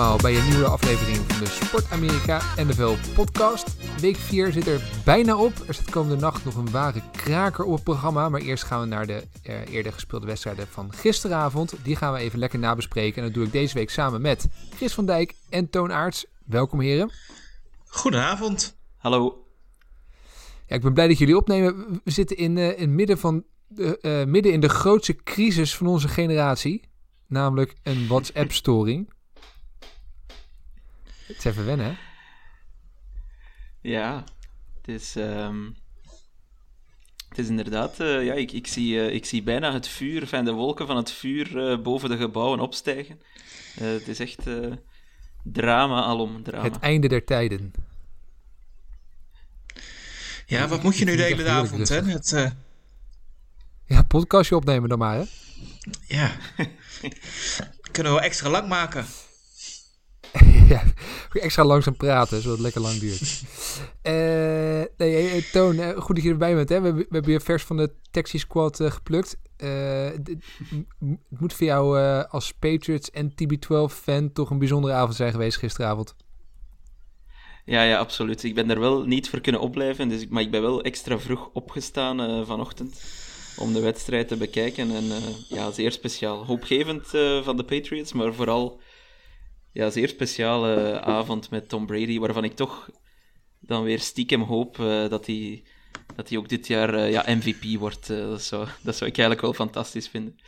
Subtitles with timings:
[0.00, 3.76] allemaal bij een nieuwe aflevering van de Sport Amerika NFL podcast.
[4.00, 5.52] Week 4 zit er bijna op.
[5.66, 8.28] Er staat komende nacht nog een ware kraker op het programma.
[8.28, 11.74] Maar eerst gaan we naar de eh, eerder gespeelde wedstrijden van gisteravond.
[11.82, 13.16] Die gaan we even lekker nabespreken.
[13.16, 16.26] En dat doe ik deze week samen met Chris van Dijk en Toon Aarts.
[16.44, 17.10] Welkom heren.
[17.84, 18.76] Goedenavond.
[18.96, 19.44] Hallo.
[20.66, 22.00] Ja, ik ben blij dat jullie opnemen.
[22.04, 25.86] We zitten in, eh, in, midden, van de, eh, midden in de grootste crisis van
[25.86, 26.88] onze generatie.
[27.26, 29.18] Namelijk een WhatsApp-storing.
[31.30, 31.92] Het is even wennen, hè?
[33.80, 34.24] Ja,
[34.76, 35.64] het is, ehm,
[37.28, 40.44] het is inderdaad, eh, ja, ik, ik, zie, eh, ik zie bijna het vuur, van
[40.44, 43.20] de wolken van het vuur eh, boven de gebouwen opstijgen.
[43.76, 44.72] Eh, het is echt eh,
[45.42, 46.64] drama alom, drama.
[46.64, 47.72] Het einde der tijden.
[50.46, 52.02] Ja, wat moet je nu de hele avond, hè?
[52.02, 52.50] Het, eh,
[53.84, 55.24] Ja, podcastje opnemen dan maar, hè?
[56.06, 56.36] ja.
[57.92, 59.04] Kunnen we wel extra lang maken.
[60.68, 60.82] ja,
[61.32, 63.42] extra langzaam praten, zodat het lekker lang duurt.
[64.02, 66.68] Eh, nee, eh, Toon, eh, goed dat je erbij bent.
[66.68, 66.80] Hè?
[66.80, 69.38] We, we hebben je vers van de Taxi Squad geplukt.
[69.56, 70.36] Het
[71.28, 71.98] moet voor jou
[72.28, 76.14] als Patriots en TB12-fan toch een bijzondere avond zijn geweest gisteravond.
[77.64, 78.42] Ja, ja, absoluut.
[78.42, 81.50] Ik ben er wel niet voor kunnen opblijven, dus, maar ik ben wel extra vroeg
[81.52, 83.02] opgestaan vanochtend
[83.56, 84.90] om de wedstrijd te bekijken.
[84.90, 85.04] En
[85.48, 86.46] ja, zeer speciaal.
[86.46, 87.06] Hoopgevend
[87.42, 88.80] van de Patriots, maar vooral
[89.72, 92.90] ja, zeer speciale avond met Tom Brady, waarvan ik toch
[93.60, 95.64] dan weer stiekem hoop eh, dat hij
[96.16, 98.10] dat hij ook dit jaar eh, ja, MVP wordt.
[98.10, 100.40] Eh, dat, zou, dat zou ik eigenlijk wel fantastisch vinden.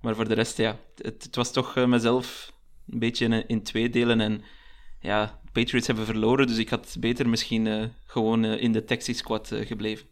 [0.00, 2.52] Maar voor de rest, ja, het, het was toch mezelf
[2.88, 4.20] een beetje in, in twee delen.
[4.20, 4.44] En
[5.00, 10.06] ja, Patriots hebben verloren, dus ik had beter misschien gewoon in de Taxi Squad gebleven.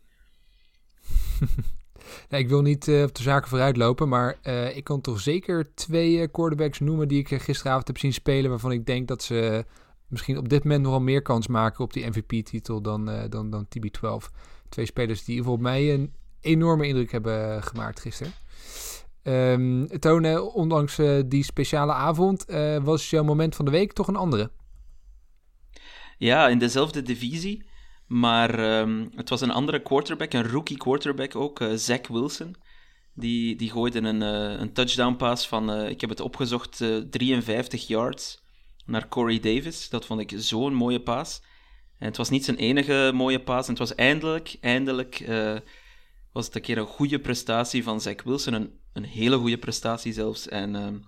[2.29, 5.75] Ik wil niet eh, op de zaken vooruit lopen, maar eh, ik kan toch zeker
[5.75, 9.65] twee eh, quarterbacks noemen die ik gisteravond heb zien spelen, waarvan ik denk dat ze
[10.09, 14.35] misschien op dit moment nogal meer kans maken op die MVP-titel dan, dan, dan TB12.
[14.69, 18.33] Twee spelers die voor mij een enorme indruk hebben gemaakt gisteren.
[19.99, 24.51] Toon, ondanks die speciale avond, eh, was jouw moment van de week toch een andere.
[26.19, 27.63] Ja, in dezelfde divisie.
[28.11, 32.57] Maar ehm, het was een andere quarterback, een rookie quarterback ook, eh, Zach Wilson.
[33.15, 36.97] Die, die gooide een, eh, een touchdown pass van, eh, ik heb het opgezocht, eh
[36.97, 38.43] 53 yards
[38.87, 39.89] naar Corey Davis.
[39.89, 41.43] Dat vond ik zo'n mooie paas.
[41.99, 43.65] En het was niet zijn enige mooie paas.
[43.65, 45.25] En het was eindelijk, eindelijk
[46.33, 48.53] was het een keer een goede prestatie van Zach Wilson.
[48.53, 50.49] Een, een hele goede prestatie zelfs.
[50.49, 50.99] En ehm,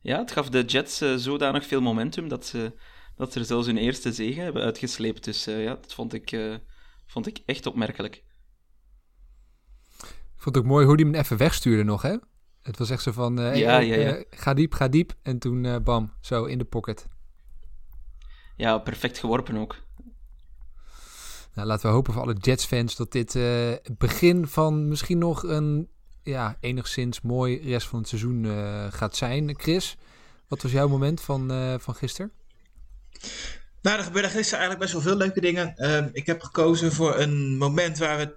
[0.00, 2.72] ja, het gaf de Jets zodanig veel momentum dat ze
[3.22, 5.24] dat ze er zelfs hun eerste zege hebben uitgesleept.
[5.24, 6.54] Dus eh, ja, dat vond ik, eh,
[7.06, 8.14] vond ik echt opmerkelijk.
[10.02, 12.16] Ik vond het ook mooi hoe die hem even wegstuurde nog, hè?
[12.62, 14.24] Het was echt zo van, eh, Ja, hey, ja, ja.
[14.30, 15.14] ga diep, ga diep.
[15.22, 17.06] En toen bam, zo in de pocket.
[18.56, 19.76] Ja, perfect geworpen ook.
[21.54, 25.88] Nou, laten we hopen voor alle Jets-fans dat dit het begin van misschien nog een
[26.22, 28.46] ja, enigszins mooi rest van het seizoen
[28.92, 29.54] gaat zijn.
[29.60, 29.96] Chris,
[30.48, 31.50] wat was jouw moment van,
[31.80, 32.32] van gisteren?
[33.82, 35.76] Nou, er gebeurde gisteren eigenlijk best wel veel leuke dingen.
[35.76, 38.34] Ehm, ik heb gekozen voor een moment waar we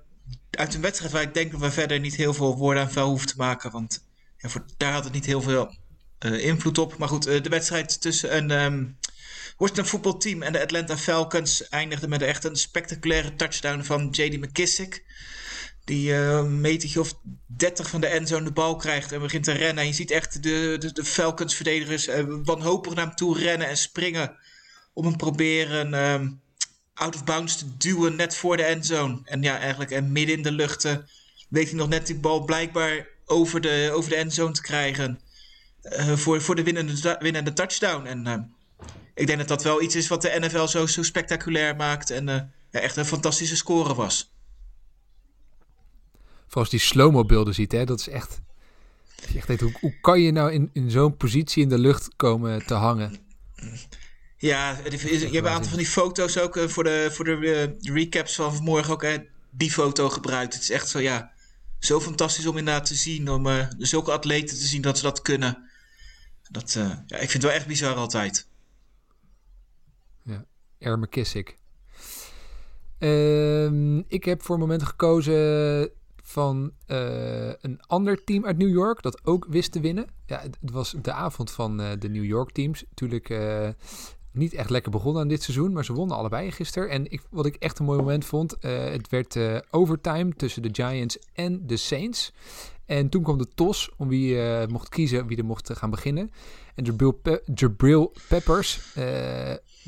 [0.51, 3.07] uit een wedstrijd waar ik denk dat we verder niet heel veel woorden aan vuil
[3.07, 3.71] hoeven te maken.
[3.71, 4.03] Want
[4.37, 5.75] voor, daar had het niet heel veel
[6.19, 6.97] eh, invloed op.
[6.97, 8.83] Maar goed, eh, de wedstrijd tussen een ehm
[9.57, 14.39] Washington voetbalteam en de Atlanta Falcons eindigde met echt een spectaculaire touchdown van J.D.
[14.39, 15.03] McKissick.
[15.83, 17.13] Die eh, een metertje of
[17.45, 19.83] 30 van de endzone de bal krijgt en begint te rennen.
[19.83, 23.77] En je ziet echt de, de, de Falcons-verdedigers eh, wanhopig naar hem toe rennen en
[23.77, 24.37] springen.
[24.95, 26.29] Om hem proberen ehm,
[26.93, 29.19] out of bounds te duwen net voor de endzone.
[29.23, 30.95] En ja, eigenlijk en midden in de lucht eh,
[31.49, 35.19] weet hij nog net die bal blijkbaar over de, over de endzone te krijgen.
[35.81, 38.05] eh, voor, voor de winnende, winnende touchdown.
[38.05, 38.39] En eh,
[39.13, 42.09] ik denk dat dat wel iets is wat de NFL zo, zo spectaculair maakt.
[42.09, 42.41] En eh,
[42.71, 44.33] ja, echt een fantastische score was.
[46.43, 47.85] Vooral als die slow-mo beelden ziet, hè?
[47.85, 48.41] Dat is echt...
[49.35, 52.73] echt hoe, hoe kan je nou in, in zo'n positie in de lucht komen te
[52.73, 53.17] hangen?
[54.45, 57.35] Ja, je hebt een aantal van die foto's ook eh, voor de, voor de
[57.81, 59.01] eh, recaps van vanmorgen ook.
[59.01, 59.17] Hè,
[59.49, 60.53] die foto gebruikt.
[60.53, 61.31] Het is echt zo, ja.
[61.79, 63.29] zo fantastisch om inderdaad te zien.
[63.29, 65.69] Om uh, zulke atleten te zien dat ze dat kunnen.
[66.49, 68.47] Dat, ja, ik vind het wel echt bizar altijd.
[70.23, 70.45] Ja,
[70.79, 71.57] Air McKissick.
[72.99, 75.89] Uh, ik heb voor momenten gekozen
[76.23, 80.07] van een ander team uit New York dat ook wist te winnen.
[80.25, 82.83] Ja, het, was de avond van de New York teams.
[82.89, 83.69] Natuurlijk uh,
[84.35, 86.89] niet echt lekker begonnen aan dit seizoen, maar ze wonnen allebei gisteren.
[86.89, 89.37] En ik, wat ik echt een mooi moment vond, het werd
[89.71, 92.33] overtime tussen de Giants en de Saints.
[92.85, 94.37] En toen kwam de tos om wie
[94.67, 96.31] mocht kiezen, wie er mocht gaan beginnen.
[96.75, 98.93] En Jabril, Pe Jabril Peppers,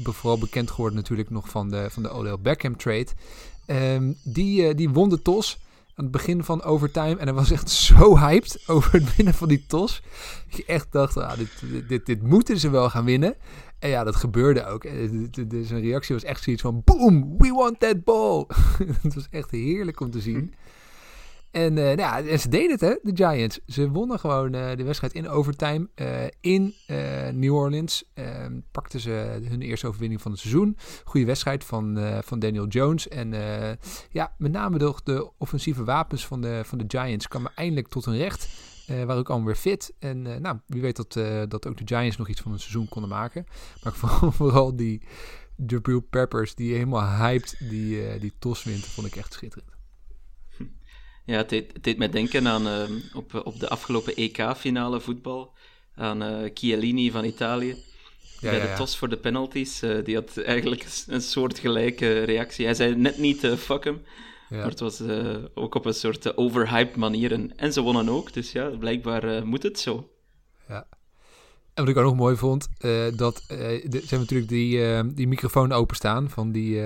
[0.04, 3.08] vooral bekend geworden natuurlijk nog van de, van de Odell Beckham trade,
[3.68, 5.58] um, die, die won de tos
[5.98, 7.16] aan het begin van overtime.
[7.18, 10.02] En hij was echt zo hyped over het winnen van die tos.
[10.48, 11.50] Dat je echt dacht, ah, dit,
[11.88, 13.36] dit, dit, moeten ze wel gaan winnen.
[13.80, 14.84] En ja, dat gebeurde ook.
[15.62, 18.46] Zijn reactie was echt zoiets van, boom, we want that ball.
[19.02, 20.54] het was echt heerlijk om te zien.
[21.58, 23.60] En, uh, ja, en ze deden het, hè, de Giants.
[23.66, 26.08] Ze wonnen gewoon uh, de wedstrijd in overtime uh,
[26.42, 26.74] in
[27.34, 28.04] New Orleans.
[28.14, 30.78] Ehm, pakten ze hun eerste overwinning van het seizoen.
[31.04, 33.08] Goede wedstrijd van, van Daniel Jones.
[33.08, 33.34] En
[34.10, 38.06] ja, met name de, de, offensieve wapens van de, van de Giants kwamen eindelijk tot
[38.06, 38.50] hun recht.
[38.90, 39.94] Uh, waren ook allemaal weer fit.
[40.00, 41.14] En nou, wie weet dat,
[41.50, 43.46] dat ook de Giants nog iets van een seizoen konden maken.
[43.84, 45.02] Maar vooral, vooral die
[45.68, 49.77] Jabril Peppers, die helemaal hyped die, die tos vond ik echt schitterend.
[51.28, 52.82] Ja, het deed, het deed mij denken aan uh,
[53.14, 55.54] op, op de afgelopen EK-finale voetbal.
[55.96, 57.76] Aan uh, Chiellini van Italië.
[58.40, 59.84] Ja, bij ja, de tos voor de penalties.
[59.84, 62.66] Uh, die had eigenlijk een soort gelijke reactie.
[62.66, 64.02] Hij zei net niet fuck hem.
[64.50, 65.02] Maar het was
[65.54, 67.32] ook op een soort overhyped manier.
[67.32, 68.34] En, en, ze wonnen ook.
[68.34, 70.10] Dus ja, blijkbaar moet het zo.
[70.68, 70.88] Ja.
[71.74, 72.68] En wat ik ook nog mooi vond,
[73.16, 76.82] dat uh, de, ze hebben natuurlijk die, die microfoon openstaan van die,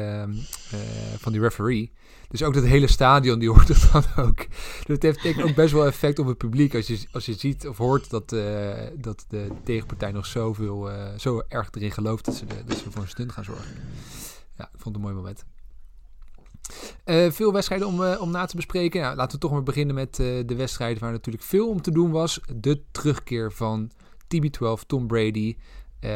[1.17, 1.91] van die referee.
[2.31, 4.38] Dus ook dat hele stadion, die hoort het dan ook.
[4.38, 6.75] Dus het heeft ik ook best wel effect op het publiek.
[6.75, 11.07] Als je, als je ziet of hoort dat, uh, dat de tegenpartij nog zoveel, uh,
[11.18, 13.75] zo erg erin gelooft dat ze, dat ze voor een stunt gaan zorgen.
[14.57, 15.45] Ja, ik vond het een mooi moment.
[17.06, 19.01] Uh, veel wedstrijden om, om na te bespreken.
[19.01, 22.12] Nou, laten we toch maar beginnen met de wedstrijd waar natuurlijk veel om te doen
[22.12, 22.39] was.
[22.56, 23.92] De terugkeer van
[24.24, 25.57] TB12, Tom Brady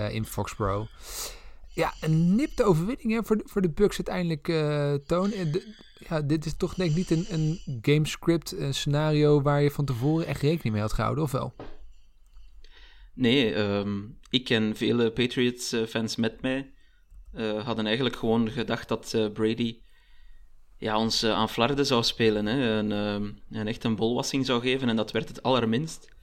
[0.09, 0.89] in Foxborough.
[1.75, 4.45] Ja, een nipte overwinning hè, voor, de, voor de Bucks uiteindelijk,
[5.07, 5.29] Toon.
[5.29, 5.73] De,
[6.09, 9.85] ja, dit is toch denk ik niet een, een gamescript een scenario waar je van
[9.85, 11.53] tevoren echt rekening mee had gehouden, of wel?
[13.13, 16.73] Nee, um, ik en vele Patriots-fans met mij
[17.33, 19.79] uh, hadden eigenlijk gewoon gedacht dat uh, Brady
[20.77, 22.45] ja, ons uh, aan flarde zou spelen.
[22.45, 22.91] Hè, en,
[23.51, 26.13] en, echt een bolwassing zou geven, en dat werd het allerminst.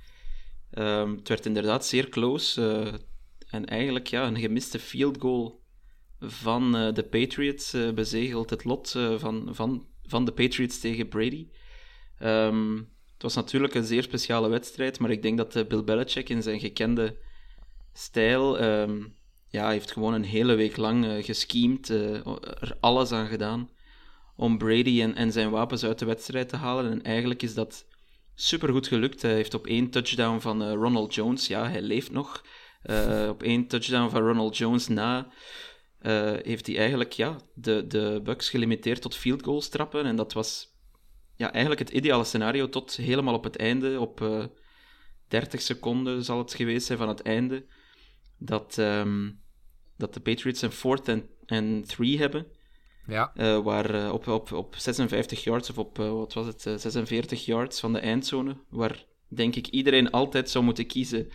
[0.78, 3.00] Um, het werd inderdaad zeer close.
[3.52, 5.62] En eigenlijk ja, een gemiste field goal
[6.20, 11.08] van uh, de Patriots uh, bezegelt het lot uh, van, van, van de Patriots tegen
[11.08, 11.48] Brady.
[12.22, 12.76] Um,
[13.12, 16.60] het was natuurlijk een zeer speciale wedstrijd, maar ik denk dat Bill Belichick in zijn
[16.60, 17.16] gekende
[17.92, 19.16] stijl um,
[19.48, 23.70] ja, heeft gewoon een hele week lang gescheemd, er alles aan gedaan
[24.36, 26.90] om Brady en, en zijn wapens uit de wedstrijd te halen.
[26.90, 27.86] En eigenlijk is dat
[28.34, 29.22] supergoed gelukt.
[29.22, 32.44] Hij heeft op één touchdown van Ronald Jones, ja, hij leeft nog,
[33.28, 35.32] op één touchdown van Ronald Jones na
[36.02, 40.04] uh, heeft hij eigenlijk ja, de, de Bucks gelimiteerd tot field goals trappen.
[40.04, 40.76] En dat was
[41.36, 44.48] ja, eigenlijk het ideale scenario tot helemaal op het einde, op uh, eh,
[45.28, 47.66] 30 seconden zal het geweest zijn van het einde,
[48.38, 49.40] dat, um,
[49.96, 51.08] dat de Patriots een fourth
[51.46, 52.46] en 3 hebben.
[53.06, 53.32] Ja.
[53.36, 57.92] Uh, waar op, op, op 56 yards, of op wat was het, 46 yards van
[57.92, 61.30] de eindzone, waar denk ik iedereen altijd zou moeten kiezen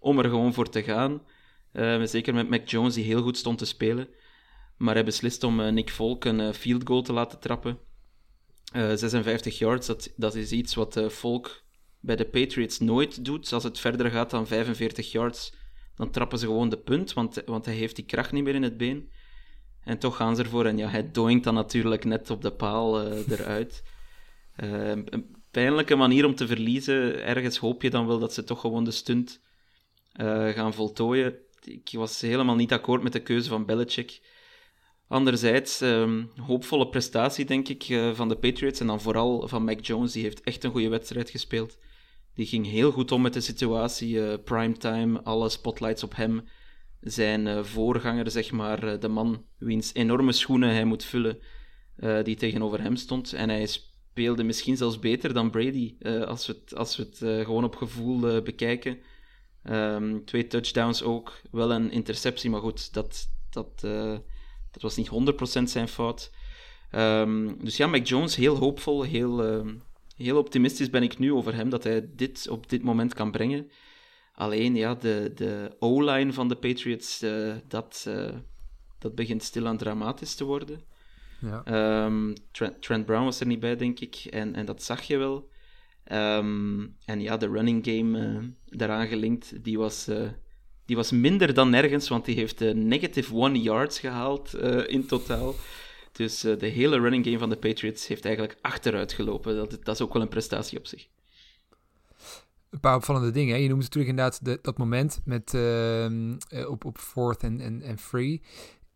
[0.00, 1.22] om er gewoon voor te gaan.
[1.72, 4.08] Uh, zeker met Mac Jones, die heel goed stond te spelen.
[4.76, 7.78] Maar hij beslist om uh, Nick Folk een uh, field goal te laten trappen.
[8.72, 11.62] 56 yards, dat, dat is iets wat Folk
[12.00, 13.52] bij de Patriots nooit doet.
[13.52, 15.54] Als het verder gaat dan 45 yards,
[15.94, 18.62] dan trappen ze gewoon de punt, want, want hij heeft die kracht niet meer in
[18.62, 19.10] het been.
[19.84, 20.66] En toch gaan ze ervoor.
[20.66, 23.82] En ja, hij doinkt dan natuurlijk net op de paal eruit.
[24.56, 27.24] een pijnlijke manier om te verliezen.
[27.24, 29.40] Ergens hoop je dan wel dat ze toch gewoon de stunt
[30.54, 34.20] gaan voltooien ik was helemaal niet akkoord met de keuze van Belichick.
[35.08, 38.80] Anderzijds, um, hoopvolle prestatie, denk ik, uh, van de Patriots.
[38.80, 41.78] En dan vooral van Mac Jones, die heeft echt een goede wedstrijd gespeeld.
[42.34, 44.14] Die ging heel goed om met de situatie.
[44.14, 46.44] Uh, primetime, alle spotlights op hem.
[47.00, 51.38] Zijn voorganger, zeg maar, de man wiens enorme schoenen hij moet vullen,
[52.22, 53.32] die tegenover hem stond.
[53.32, 55.94] En hij speelde misschien zelfs beter dan Brady,
[56.26, 58.98] als we het, als we het gewoon op gevoel bekijken.
[59.64, 64.18] Um, twee touchdowns ook, wel een interceptie, maar goed, dat, dat, uh,
[64.70, 65.10] dat was niet
[65.58, 66.32] 100% zijn fout.
[66.94, 69.72] Um, dus ja, Mac Jones heel hoopvol, heel, uh,
[70.16, 73.70] heel optimistisch ben ik nu over hem, dat hij dit op dit moment kan brengen.
[74.40, 78.36] Alleen, ja, de, de O-line van de Patriots, eh, dat, eh,
[78.98, 80.80] dat begint stilaan dramatisch te worden.
[81.40, 81.64] Ja.
[81.64, 85.16] Ehm, Trent, Trent Brown was er niet bij, denk ik, en, en dat zag je
[85.16, 85.50] wel.
[86.04, 90.28] Ehm, en ja, de running game eh, daaraan gelinkt, die was, eh,
[90.86, 95.06] die was minder dan nergens, want die heeft uh, negative one yards gehaald eh, in
[95.06, 95.54] totaal.
[96.12, 99.56] Dus eh, de hele running game van de Patriots heeft eigenlijk achteruit gelopen.
[99.56, 101.08] Dat, dat is ook wel een prestatie op zich.
[102.70, 103.60] Een paar opvallende dingen.
[103.60, 107.82] Je noemt natuurlijk inderdaad de, dat moment met, ehm, eh, op, op fourth en, en,
[107.82, 108.42] en free.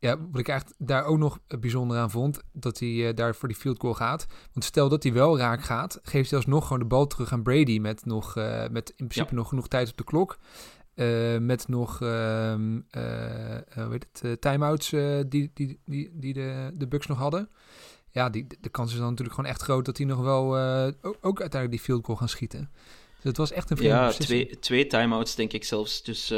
[0.05, 3.49] Ja, wat ik echt daar ook nog bijzonder aan vond, dat hij eh, daar voor
[3.49, 4.27] die field goal gaat.
[4.53, 7.43] Want stel dat hij wel raak gaat, geeft hij alsnog gewoon de bal terug aan
[7.43, 9.37] Brady met, nog, eh, met in principe Ja.
[9.37, 10.39] nog genoeg tijd op de klok.
[10.95, 14.91] Eh, met nog ehm eh, eh, hoe heet het, timeouts
[15.29, 17.49] die, die, die, die de, de Bucks nog hadden.
[18.11, 20.59] Ja, die, de kans is dan natuurlijk gewoon echt groot dat hij nog wel
[21.03, 22.71] ook, ook uiteindelijk die field goal gaan schieten.
[23.15, 24.43] Dus het was echt een vreemde Ja, beslissing.
[24.43, 26.03] twee, twee timeouts denk ik zelfs.
[26.03, 26.31] Dus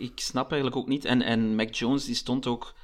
[0.00, 1.04] ik snap eigenlijk ook niet.
[1.04, 2.74] En, en Mac Jones die stond ook...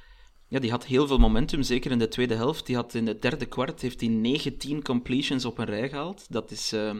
[0.51, 2.65] Ja, die had heel veel momentum, zeker in de tweede helft.
[2.65, 6.31] Die had in het derde kwart heeft hij 19 completions op een rij gehaald.
[6.31, 6.95] Dat is, eh,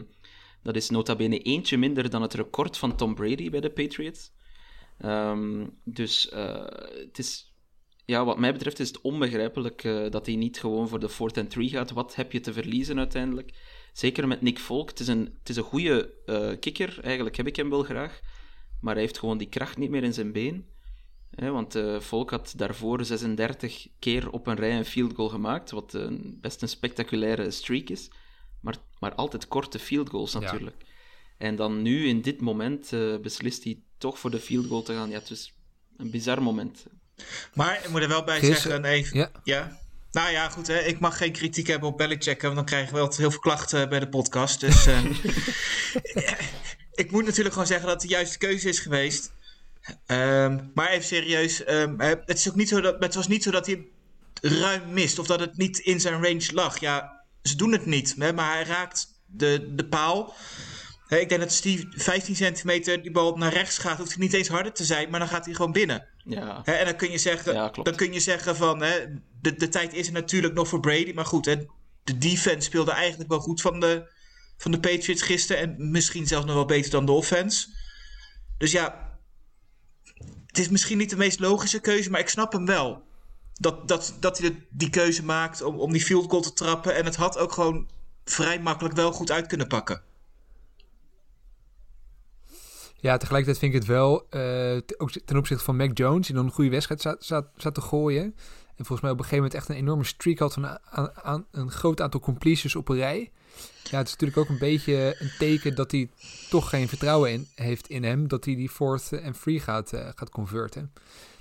[0.62, 4.32] dat is nota bene eentje minder dan het record van Tom Brady bij de Patriots.
[4.98, 6.64] Ehm, dus eh,
[7.06, 7.54] het is...
[8.04, 11.38] Ja, wat mij betreft is het onbegrijpelijk eh, dat hij niet gewoon voor de fourth
[11.38, 11.90] and three gaat.
[11.90, 13.54] Wat heb je te verliezen uiteindelijk?
[13.92, 14.88] Zeker met Nick Volk.
[14.88, 16.98] Het is een, het is een goede eh, kikker.
[17.02, 18.20] Eigenlijk heb ik hem wel graag.
[18.80, 20.71] Maar hij heeft gewoon die kracht niet meer in zijn been.
[21.34, 25.70] Hè, want eh Volk had daarvoor 36 keer op een rij een field goal gemaakt.
[25.70, 28.10] Wat een, best een spectaculaire streak is.
[28.60, 30.84] Maar, maar altijd korte field goals natuurlijk.
[31.38, 34.92] En dan nu, in dit moment, eh, beslist hij toch voor de field goal te
[34.94, 35.10] gaan.
[35.10, 35.54] Ja, het is
[35.96, 36.86] een bizar moment.
[37.54, 39.30] Maar ik moet er wel bij zeggen, even, ja.
[39.44, 39.80] ja.
[40.10, 42.98] Nou ja, goed, hè, ik mag geen kritiek hebben op Belichick, want dan krijgen we
[42.98, 44.60] wel heel veel klachten bij de podcast.
[44.60, 45.04] Dus eh,
[47.02, 49.32] ik moet natuurlijk gewoon zeggen dat het de juiste keuze is geweest.
[50.06, 53.42] Ehm, maar even serieus, ehm, eh, het, is ook niet zo dat, het was niet
[53.42, 53.86] zo dat hij
[54.40, 56.80] ruim mist of dat het niet in zijn range lag.
[56.80, 60.34] Ja, ze doen het niet, hè, maar hij raakt de, de paal.
[61.08, 64.48] Ik denk dat Steve 15 centimeter die bal naar rechts gaat, hoeft hij niet eens
[64.48, 66.08] harder te zijn, maar dan gaat hij gewoon binnen.
[66.24, 69.06] Ja, en dan kun je zeggen, Ja, dan kun je zeggen van hè,
[69.40, 71.12] de, de tijd is er natuurlijk nog voor Brady.
[71.12, 71.56] Maar goed, hè,
[72.04, 74.10] de defense speelde eigenlijk wel goed van de,
[74.56, 75.62] van de Patriots gisteren.
[75.62, 77.66] En misschien zelfs nog wel beter dan de offense.
[78.58, 79.11] Dus ja,
[80.52, 83.02] het is misschien niet de meest logische keuze, maar ik snap hem wel.
[83.52, 86.94] Dat, dat, dat hij de- die keuze maakt om, om die field goal te trappen.
[86.94, 87.88] En het had ook gewoon
[88.24, 90.02] vrij makkelijk wel goed uit kunnen pakken.
[93.00, 96.44] Ja, tegelijkertijd vind ik het wel, eh, ook ten opzichte van Mac Jones, die dan
[96.44, 97.24] een goede wedstrijd zat,
[97.56, 98.24] zat, te gooien.
[98.76, 100.78] En volgens mij op een gegeven moment echt een enorme streak had van
[101.22, 103.32] aan een groot aantal completions op een rij.
[103.92, 106.10] Ja, het is natuurlijk ook een beetje een teken dat hij
[106.48, 110.08] toch geen vertrouwen in heeft in hem, dat hij die fourth en free gaat, eh,
[110.14, 110.92] gaat converten.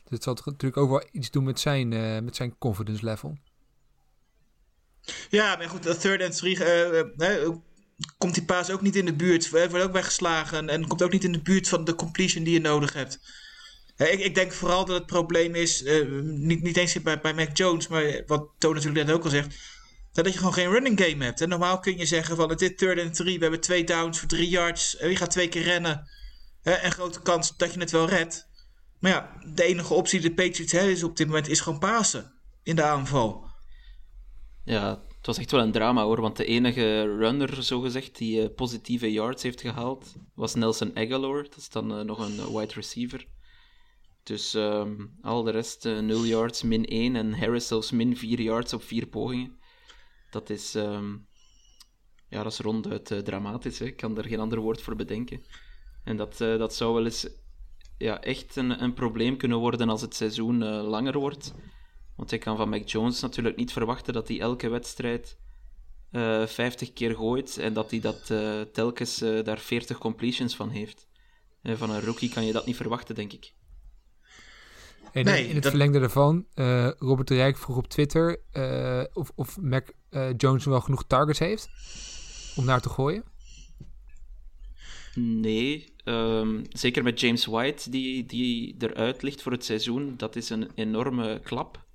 [0.04, 3.38] Dus het zal natuurlijk ook wel iets doen met zijn, eh, met zijn confidence level.
[5.30, 7.50] Ja, maar goed, third and three eh,
[8.18, 9.50] komt die paas ook niet in de buurt.
[9.50, 12.60] Wordt ook weggeslagen en komt ook niet in de buurt van de completion die je
[12.60, 13.20] nodig hebt.
[13.98, 15.84] Ik, ik denk vooral dat het probleem is,
[16.22, 19.56] niet, niet eens bij, bij Mac Jones, maar wat Toon natuurlijk net ook al zegt,
[20.12, 21.42] dat je gewoon geen running game hebt.
[21.42, 24.28] En normaal kun je zeggen van is third and three, we hebben twee downs voor
[24.28, 26.10] drie yards, en je gaat twee keer rennen.
[26.62, 28.50] Hè, en grote kans dat je het wel redt.
[29.00, 31.80] Maar ja, de enige optie die de Patriots hebben is op dit moment is gewoon
[31.80, 33.50] pasen in de aanval.
[34.64, 38.56] Ja, het was echt wel een drama hoor, want de enige runner, zogezegd, die eh,
[38.56, 41.44] positieve yards heeft gehaald, was Nelson Aguilar.
[41.44, 43.28] Dat is dan eh, nog een eh, wide receiver.
[44.24, 48.42] Dus ehm, al de rest eh 0 yards, min 1 en Harris zelfs min 4
[48.42, 49.60] yards op 4 pogingen.
[50.32, 51.12] Dat is, ehm,
[52.28, 53.80] ja, dat is ronduit eh, dramatisch.
[53.80, 53.86] Hè.
[53.86, 55.44] Ik kan er geen ander woord voor bedenken.
[56.04, 57.28] En dat, eh, dat zou wel eens
[57.98, 61.54] ja, echt een, een probleem kunnen worden als het seizoen eh, langer wordt.
[62.16, 65.40] Want ik kan van Mac Jones natuurlijk niet verwachten dat hij elke wedstrijd
[66.12, 68.26] eh 50 keer gooit en dat hij dat
[68.74, 71.10] telkens daar 40 completions van heeft.
[71.62, 73.54] Eh, van een rookie kan je dat niet verwachten, denk ik.
[75.12, 79.04] En Nee, in het dat- verlengde daarvan, eh, Robert de Rijk vroeg op Twitter eh,
[79.14, 81.70] of, of Mac eh, Jones wel genoeg targets heeft
[82.56, 83.24] om naar te gooien.
[85.16, 90.14] Nee, ehm, zeker met James White die, die eruit ligt voor het seizoen.
[90.18, 91.86] Dat is een enorme klap.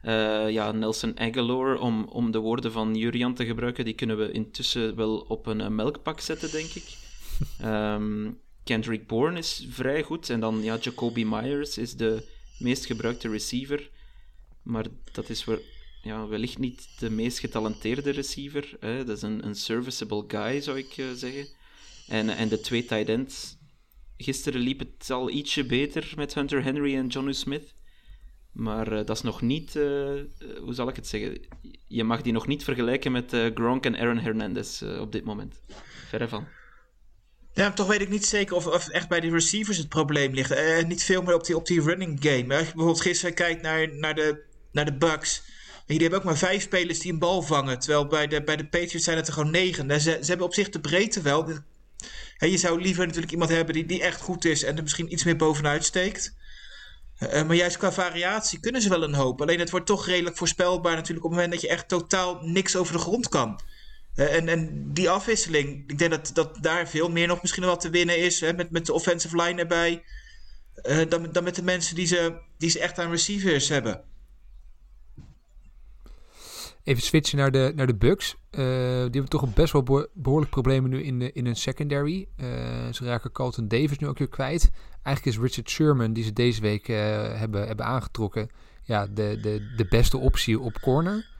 [0.00, 4.32] Eh, ja, Nelson Aguilar, om, om de woorden van Jurian te gebruiken, die kunnen we
[4.32, 6.84] intussen wel op een melkpak zetten, denk ik.
[7.60, 8.30] Ehm,
[8.64, 10.30] Kendrick Bourne is vrij goed.
[10.30, 12.28] En dan, ja, Jacoby Myers is de
[12.62, 13.90] meest gebruikte receiver.
[14.62, 15.46] Maar dat is,
[16.02, 18.76] ja, wellicht niet de meest getalenteerde receiver.
[18.80, 19.04] Hè.
[19.04, 21.46] Dat is een, een serviceable guy, zou ik uh, zeggen.
[22.08, 23.56] En, en de twee tight ends.
[24.16, 27.74] Gisteren liep het al ietsje beter met Hunter Henry en John Smith.
[28.52, 30.20] Maar uh, dat is nog niet, uh,
[30.60, 31.40] hoe zal ik het zeggen?
[31.88, 35.60] Je mag die nog niet vergelijken met Gronk en Aaron Hernandez op dit moment.
[36.08, 36.46] Verre van.
[37.54, 40.52] Ja, toch weet ik niet zeker of, of echt bij de receivers het probleem ligt.
[40.52, 42.54] Uh, niet veel meer op die, op die running game.
[42.54, 44.42] Als je bijvoorbeeld gisteren kijkt naar, naar, de,
[44.72, 45.42] naar de Bucks.
[45.86, 47.78] Die hebben ook maar vijf spelers die een bal vangen.
[47.78, 50.00] Terwijl bij de, bij de Patriots zijn het er gewoon negen.
[50.00, 51.48] Ze, ze hebben op zich de breedte wel.
[52.36, 55.24] Je zou liever natuurlijk iemand hebben die, die echt goed is en er misschien iets
[55.24, 56.34] meer bovenuit steekt.
[57.18, 59.40] Uh, maar juist qua variatie kunnen ze wel een hoop.
[59.40, 62.76] Alleen het wordt toch redelijk voorspelbaar natuurlijk op het moment dat je echt totaal niks
[62.76, 63.60] over de grond kan.
[64.16, 67.76] Uh, en, en die afwisseling, ik denk dat, dat daar veel meer nog misschien wel
[67.76, 68.40] te winnen is.
[68.40, 70.02] Hè, met, met de offensive line erbij.
[70.82, 74.04] Uh, dan, dan met de mensen die ze, die ze echt aan receivers hebben.
[76.84, 78.36] Even switchen naar de, naar de Bucks.
[78.50, 78.64] Uh, die
[79.00, 82.28] hebben toch best wel behoorlijk problemen nu in, de, in hun secondary.
[82.90, 84.70] ze raken Carlton Davis nu ook weer kwijt.
[85.02, 88.50] Eigenlijk is Richard Sherman, die ze deze week hebben, hebben aangetrokken,
[88.82, 91.31] ja, de, de, de beste optie op corner.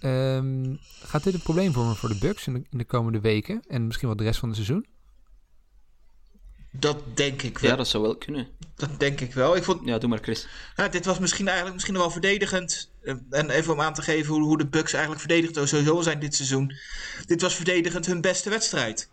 [0.00, 3.62] Um, gaat dit een probleem vormen voor de Bucks in de, in de, komende weken
[3.68, 4.86] en misschien wel de rest van het seizoen?
[6.72, 7.70] Dat denk ik wel.
[7.70, 8.48] Ja, dat zou wel kunnen.
[8.74, 9.56] Dat denk ik wel.
[9.56, 10.48] Ik vond, ja, doe maar Chris.
[10.76, 12.90] Ja, dit was misschien eigenlijk misschien wel verdedigend.
[13.02, 16.20] Eh, en even om aan te geven hoe, hoe de Bucks eigenlijk verdedigd sowieso zijn
[16.20, 16.76] dit seizoen.
[17.26, 19.08] Dit was verdedigend hun beste wedstrijd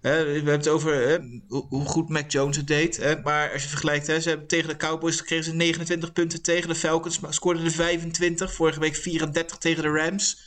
[0.00, 3.22] we hebben het over hoe goed Mac Jones het deed.
[3.22, 6.68] maar als je vergelijkt, ze hebben tegen de Cowboys kregen ze 29 punten tegen.
[6.68, 8.52] De Falcons scoorden er 25.
[8.52, 10.38] Vorige week 34 tegen de Rams.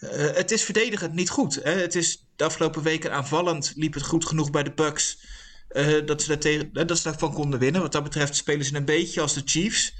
[0.00, 1.54] Uh, het is verdedigend niet goed.
[1.62, 1.70] Hè.
[1.70, 5.18] Het is de afgelopen weken aanvallend liep het goed genoeg bij de Bucks.
[5.72, 7.80] Uh, dat, ze daar dat ze daarvan konden winnen.
[7.80, 9.94] Wat dat betreft spelen ze een beetje als de Chiefs.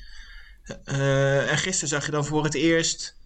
[0.85, 3.16] Uh, en gisteren zag je dan voor het eerst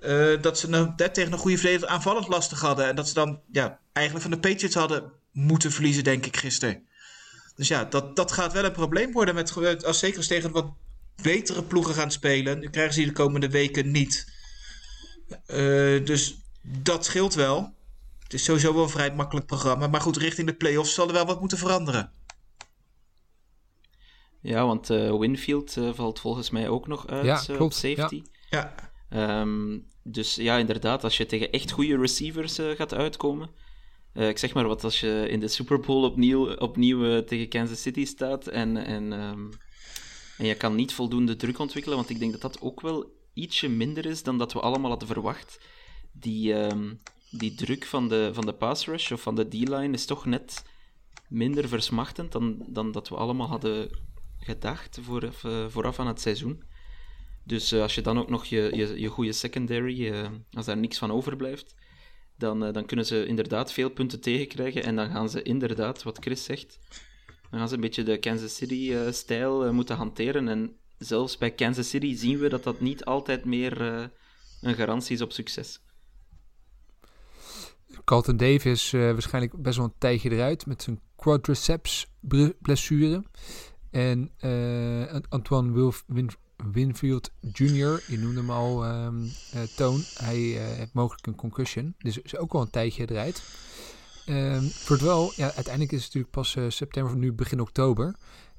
[0.00, 2.86] uh, dat ze nou, tegen een goede verdediger aanvallend lastig hadden.
[2.86, 6.88] En dat ze dan ja, eigenlijk van de Patriots hadden moeten verliezen, denk ik, gisteren.
[7.56, 9.34] Dus ja, dat, dat gaat wel een probleem worden.
[9.34, 10.72] Met, als zeker als tegen wat
[11.22, 12.58] betere ploegen gaan spelen.
[12.58, 14.32] Nu krijgen ze die de komende weken niet.
[15.46, 17.74] Uh, dus dat scheelt wel.
[18.22, 19.86] Het is sowieso wel een vrij makkelijk programma.
[19.86, 22.12] Maar goed, richting de playoffs zal er wel wat moeten veranderen.
[24.40, 27.60] Ja, want uh, Winfield valt volgens mij ook nog uit ja, klopt.
[27.60, 28.22] op safety.
[28.50, 28.74] Ja.
[29.14, 33.50] Um, dus ja, inderdaad, als je tegen echt goede receivers uh, gaat uitkomen.
[34.14, 37.48] Uh, ik zeg maar wat, als je in de Super Bowl opnieuw, opnieuw uh, tegen
[37.48, 39.50] Kansas City staat en, en, um,
[40.38, 43.68] en je kan niet voldoende druk ontwikkelen, want ik denk dat dat ook wel ietsje
[43.68, 45.60] minder is dan dat we allemaal hadden verwacht.
[46.12, 50.04] Die, um, die druk van de, van de pass rush of van de D-line is
[50.06, 50.64] toch net
[51.28, 53.90] minder versmachtend dan, dan dat we allemaal hadden
[54.38, 56.62] gedacht vooraf, vooraf aan het seizoen.
[57.44, 60.76] Dus uh, als je dan ook nog je, je, je goede secondary, uh, als daar
[60.76, 61.74] niks van overblijft,
[62.36, 64.82] dan, uh, dan kunnen ze inderdaad veel punten tegenkrijgen.
[64.82, 66.78] En dan gaan ze inderdaad, wat Chris zegt,
[67.50, 70.48] dan gaan ze een beetje de Kansas City-stijl moeten hanteren.
[70.48, 73.80] En zelfs bij Kansas City zien we dat dat niet altijd meer
[74.60, 75.80] een garantie is op succes.
[78.04, 82.06] Carlton Davis waarschijnlijk best wel een tijdje eruit met zijn quadriceps
[82.60, 83.24] blessure.
[83.90, 84.32] En
[85.28, 86.04] Antoine Wilf,
[86.72, 90.02] Winfield Jr., je noemde hem al, um, uh, Toon.
[90.14, 91.94] Hij uh, heeft mogelijk een concussion.
[91.98, 93.42] Dus is ook al een tijdje eruit.
[94.28, 98.14] Um, wel, ja, uiteindelijk is het natuurlijk pas uh, september, nu begin oktober.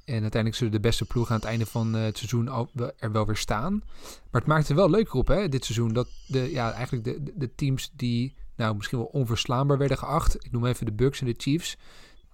[0.06, 3.38] En uiteindelijk zullen de beste ploegen aan het einde van het seizoen er wel weer
[3.38, 3.84] staan.
[4.32, 5.94] Maar het maakt het wel leuker op, hè, dit seizoen.
[5.94, 10.46] Dat de, ja, eigenlijk de, de, de teams die nou, misschien wel onverslaanbaar werden geacht.
[10.46, 11.78] Ik noem even de Bucks en de Chiefs.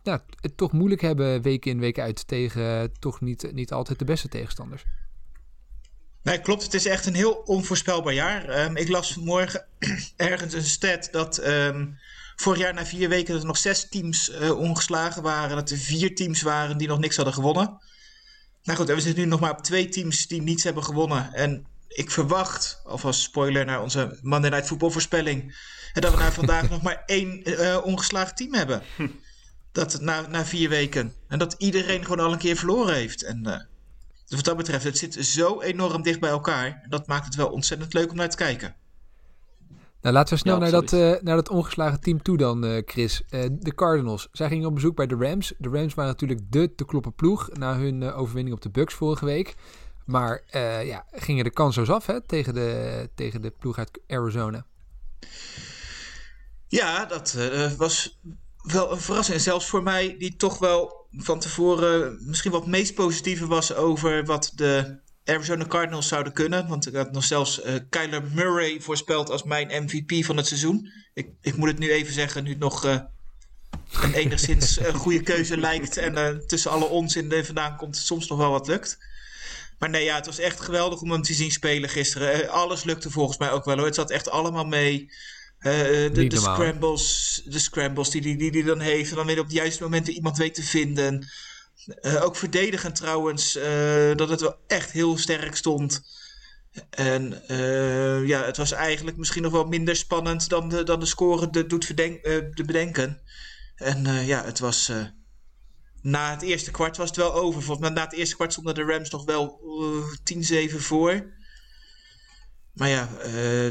[0.04, 4.06] Nou, het toch moeilijk hebben week in, week uit tegen toch niet, niet altijd de
[4.06, 4.86] beste tegenstanders.
[6.28, 6.64] Nee, klopt.
[6.64, 8.66] Het is echt een heel onvoorspelbaar jaar.
[8.66, 9.66] Um, ik las vanmorgen
[10.16, 12.00] ergens een stat dat um,
[12.36, 15.56] vorig jaar na vier weken dat er nog zes teams uh, ongeslagen waren.
[15.56, 17.82] Dat er vier teams waren die nog niks hadden gewonnen.
[18.64, 21.34] Nou goed, we zitten nu nog maar op twee teams die niets hebben gewonnen.
[21.34, 25.56] En ik verwacht, alvast spoiler naar onze Monday Night Football voorspelling,
[25.94, 28.82] dat we na vandaag nog maar één uh, ongeslagen team hebben.
[29.72, 31.14] Dat na, na vier weken.
[31.28, 33.24] En dat iedereen gewoon al een keer verloren heeft.
[33.24, 33.56] En uh,
[34.28, 36.86] dus wat dat betreft, het zit zo enorm dicht bij elkaar.
[36.90, 38.76] Dat maakt het wel ontzettend leuk om naar te kijken.
[40.02, 42.82] Nou, laten we snel ja, naar, dat, uh, naar dat ongeslagen team toe dan, uh,
[42.86, 43.22] Chris.
[43.30, 44.28] Uh, de Cardinals.
[44.32, 45.54] Zij gingen op bezoek bij de Rams.
[45.58, 49.26] De Rams waren natuurlijk de te kloppen ploeg na hun overwinning op de Bucks vorige
[49.26, 49.56] week.
[50.06, 50.44] Maar
[50.86, 54.66] ja, gingen de kansen af hè, tegen, de, tegen de ploeg uit Arizona.
[56.68, 57.38] Ja, dat
[57.78, 58.20] was
[58.72, 59.42] wel een verrassing.
[59.42, 64.52] Zelfs voor mij, die toch wel van tevoren misschien wat meest positieve was over wat
[64.56, 66.68] de Arizona Cardinals zouden kunnen.
[66.68, 70.92] Want ik had nog zelfs uh, Kyler Murray voorspeld als mijn MVP van het seizoen.
[71.14, 73.00] Ik, ik moet het nu even zeggen, nu het nog uh,
[74.02, 75.98] een enigszins uh, goede keuze lijkt.
[75.98, 78.98] En tussen alle onzin er vandaan komt, soms nog wel wat lukt.
[79.80, 82.50] Maar nee, ja, het was echt geweldig om hem te zien spelen gisteren.
[82.50, 83.86] alles lukte volgens mij ook wel hoor.
[83.86, 85.10] Het zat echt allemaal mee.
[86.14, 89.10] De, de scrambles, de scrambles die hij die, die, dan heeft.
[89.10, 91.28] En dan weer op de juiste momenten iemand weet te vinden.
[92.02, 96.02] Uh, ook verdedigend trouwens, uh, dat het wel echt heel sterk stond.
[96.90, 101.06] En uh, ja, het was eigenlijk misschien nog wel minder spannend dan de, dan de
[101.06, 103.22] score de, doet verdenk, de bedenken.
[103.76, 104.92] En ja, het was.
[106.02, 107.62] na het eerste kwart was het wel over.
[107.62, 109.60] Volgens mij na het eerste kwart stonden de Rams nog wel
[110.70, 111.37] 10-7 voor.
[112.78, 113.10] Maar ja,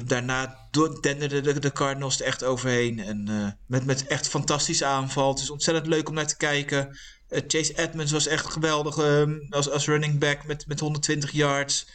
[0.04, 0.68] daarna
[1.00, 3.00] denderden de, de, Cardinals er echt overheen.
[3.00, 5.28] En met, met echt fantastische aanval.
[5.28, 6.98] Het is ontzettend leuk om naar te kijken.
[7.28, 11.88] Uh, Chase Edmonds was echt geweldig um, als, running back met, met 120 yards.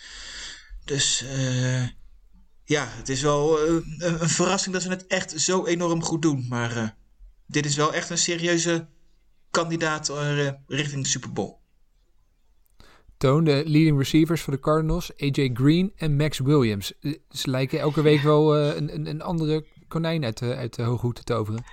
[0.85, 1.25] Dus
[2.63, 6.45] ja, het is wel een, een, verrassing dat ze het echt zo enorm goed doen.
[6.49, 6.95] Maar
[7.45, 8.87] dit is wel echt een serieuze
[9.49, 10.11] kandidaat
[10.67, 11.60] richting de Super Bowl.
[13.21, 16.93] Toon, de leading receivers voor de Cardinals, AJ Green en Max Williams.
[17.29, 21.15] Ze lijken elke week wel een, een, een andere konijn uit, uit de hoge hoed
[21.15, 21.63] te toveren.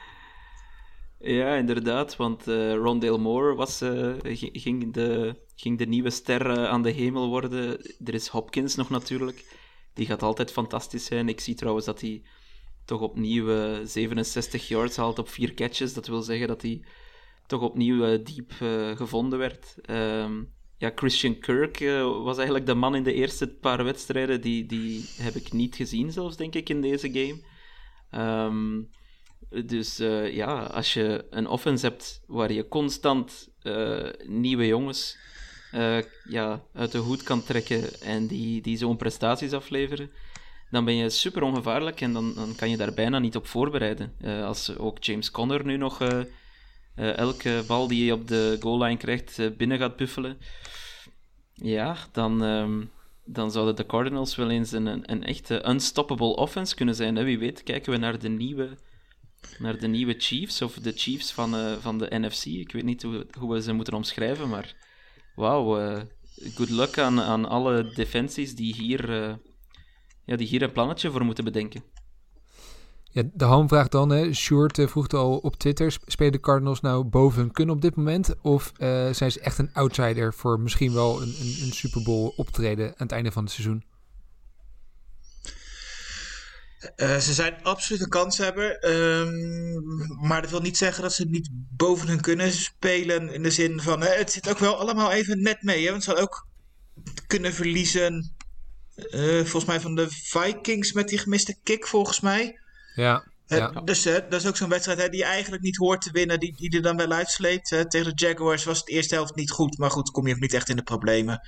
[1.19, 4.15] Ja, inderdaad, want uh, Rondale Moore was, uh,
[4.53, 7.81] ging, de, ging de nieuwe ster aan de hemel worden.
[8.05, 9.57] Er is Hopkins nog natuurlijk.
[9.95, 11.29] Die gaat altijd fantastisch zijn.
[11.29, 12.23] Ik zie trouwens dat hij
[12.85, 15.95] toch opnieuw 67 yards haalt op vier catches.
[15.95, 16.85] Dat wil zeggen dat hij
[17.47, 18.53] toch opnieuw diep
[18.95, 19.75] gevonden werd.
[19.91, 21.79] Um, ja, Christian Kirk
[22.23, 24.41] was eigenlijk de man in de eerste paar wedstrijden.
[24.41, 27.41] Die, die heb ik niet gezien zelfs, denk ik, in deze game.
[28.45, 28.91] Um,
[29.64, 35.19] dus uh, ja, als je een offense hebt waar je constant uh, nieuwe jongens
[36.29, 40.11] ja, uit de hoed kan trekken en die, die zo'n prestaties afleveren,
[40.71, 44.14] dan ben je super ongevaarlijk en dan, dan kan je daar bijna niet op voorbereiden.
[44.45, 45.99] als ook James Conner nu nog
[46.99, 50.39] elke bal die je op de goal line krijgt binnen gaat buffelen,
[51.55, 52.91] ja, dan, um,
[53.25, 57.17] dan zouden de Cardinals wel eens een, een, een echte unstoppable offense kunnen zijn.
[57.17, 57.25] Hè?
[57.25, 58.77] Wie weet kijken we naar de nieuwe
[59.59, 62.45] naar de nieuwe Chiefs, of de Chiefs van, uh, van de NFC.
[62.45, 64.75] Ik weet niet hoe, hoe we ze moeten omschrijven, maar
[65.35, 66.01] wauw,
[66.55, 69.11] good luck aan, aan alle defensies die hier,
[70.25, 71.83] ja, die hier een plannetje voor moeten bedenken.
[73.33, 77.41] De Han vraagt dan, hè, Short vroeg al op Twitter, spelen de Cardinals nou boven
[77.41, 78.35] hun kunnen op dit moment?
[78.43, 78.73] Of
[79.13, 82.95] zijn ze echt een outsider voor misschien wel een, een, een Super Bowl optreden aan
[82.97, 83.85] het einde van het seizoen?
[86.97, 88.91] Uh, ze zijn absoluut een kanshebber.
[88.91, 93.33] Um, maar dat wil niet zeggen dat ze niet boven hun kunnen spelen.
[93.33, 95.85] In de zin van, het zit ook wel allemaal even net mee.
[95.85, 95.91] Hè?
[95.91, 96.47] Want ze hadden ook
[97.27, 98.35] kunnen verliezen.
[99.21, 102.59] Volgens mij van de Vikings met die gemiste kick, volgens mij.
[102.99, 103.25] Ja.
[103.47, 103.71] ja.
[103.71, 106.41] Dus dat is ook zo'n wedstrijd hè, die je eigenlijk niet hoort te winnen.
[106.41, 107.69] Die, die er dan wel uitsleept.
[107.69, 109.79] Tegen de Jaguars was het eerste helft niet goed.
[109.79, 111.41] Maar goed, kom je ook niet echt in de problemen.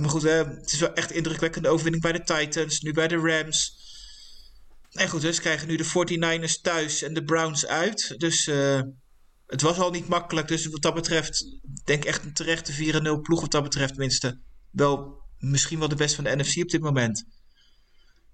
[0.00, 2.80] maar goed, het is wel echt indrukwekkende overwinning bij de Titans.
[2.80, 3.80] Nu bij de Rams.
[4.92, 8.14] En goed, dus krijgen nu de 49ers thuis en de Browns uit.
[8.18, 8.80] Dus uh,
[9.46, 10.48] het was al niet makkelijk.
[10.48, 12.72] Dus wat dat betreft, denk echt een terechte
[13.18, 14.40] 4-0 ploeg wat dat betreft tenminste.
[14.70, 17.24] Wel misschien wel de best van de NFC op dit moment.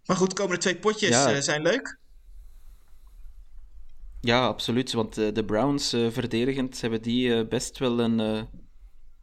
[0.04, 1.34] Maar goed, de komende twee potjes ja.
[1.34, 1.98] uh, zijn leuk.
[4.20, 4.92] Ja, absoluut.
[4.92, 8.46] Want uh, de Browns verdedigend hebben die best wel een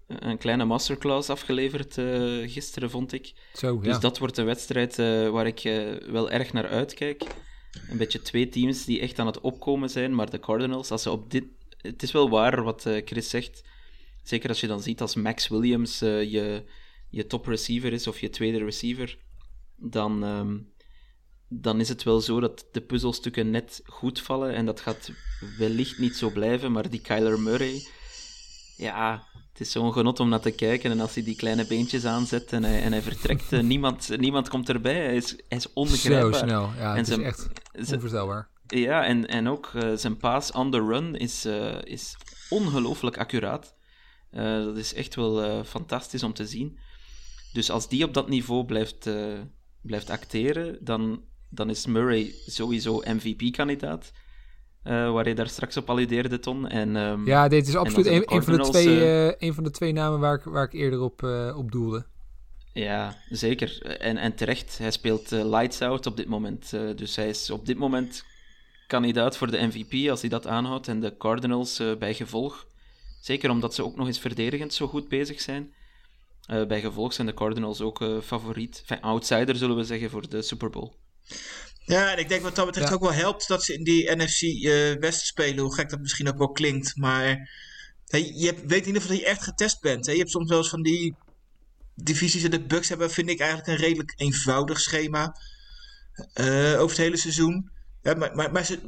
[0.07, 1.93] een kleine masterclass afgeleverd
[2.51, 3.33] gisteren, vond ik.
[3.53, 4.95] Zo, dus dat wordt een wedstrijd
[5.31, 5.61] waar ik
[6.11, 7.23] wel erg naar uitkijk.
[7.89, 11.11] Een beetje twee teams die echt aan het opkomen zijn, maar de Cardinals, als ze
[11.11, 11.43] op dit...
[11.77, 13.63] Het is wel waar wat Chris zegt.
[14.23, 16.63] Zeker als je dan ziet als Max Williams je,
[17.09, 19.17] je top receiver is, of je tweede receiver,
[19.75, 20.73] dan, um,
[21.47, 24.53] dan is het wel zo dat de puzzelstukken net goed vallen.
[24.53, 25.11] En dat gaat
[25.57, 27.87] wellicht niet zo blijven, maar die Kyler Murray...
[28.77, 30.91] Ja, het is zo'n genot om naar te kijken.
[30.91, 34.49] En als hij die kleine beentjes aanzet en hij, en hij vertrekt, eh, niemand, niemand
[34.49, 35.03] komt erbij.
[35.03, 36.33] Hij is, hij is ongrijpbaar.
[36.33, 37.49] Zo snel, ja, en het zijn, is echt
[37.93, 38.49] onvoorstelbaar.
[38.67, 42.15] Ja, en, en ook uh, zijn paas on the run is, uh, is
[42.49, 43.75] ongelooflijk accuraat.
[44.31, 46.79] Uh, dat is echt wel fantastisch om te zien.
[47.53, 49.09] Dus als die op dat niveau blijft,
[49.81, 54.11] blijft acteren, dan, dan is Murray sowieso MVP-kandidaat.
[54.85, 56.67] Uh, waar je daar straks op alludeerde, Ton.
[56.67, 59.71] En, um, ja, dit is absoluut een, een, van de twee, uh, een van de
[59.71, 62.05] twee namen waar ik, waar ik eerder op, uh, op doelde.
[62.73, 63.81] Ja, zeker.
[63.99, 66.69] En, en terecht, hij speelt lights out op dit moment.
[66.95, 68.25] dus hij is op dit moment
[68.87, 70.87] kandidaat voor de MVP als hij dat aanhoudt.
[70.87, 72.67] En de Cardinals bij gevolg.
[73.21, 75.73] Zeker omdat ze ook nog eens verdedigend zo goed bezig zijn.
[76.67, 80.69] Bij gevolg zijn de Cardinals ook favoriet, enfin, outsider zullen we zeggen, voor de Super
[80.69, 80.91] Bowl.
[81.85, 84.41] Ja, en ik denk wat dat betreft ook wel helpt dat ze in die NFC
[84.41, 86.95] uh, West spelen, hoe gek dat misschien ook wel klinkt.
[86.95, 87.49] Maar
[88.07, 90.05] hey, je hebt, weet in ieder geval dat je echt getest bent.
[90.05, 90.11] Hè?
[90.11, 91.15] Je hebt soms wel eens van die
[91.95, 95.35] divisies en de Bucks hebben, vind ik eigenlijk een redelijk eenvoudig schema
[96.77, 97.71] over het hele seizoen.
[98.01, 98.79] Ja, maar, maar, maar ze,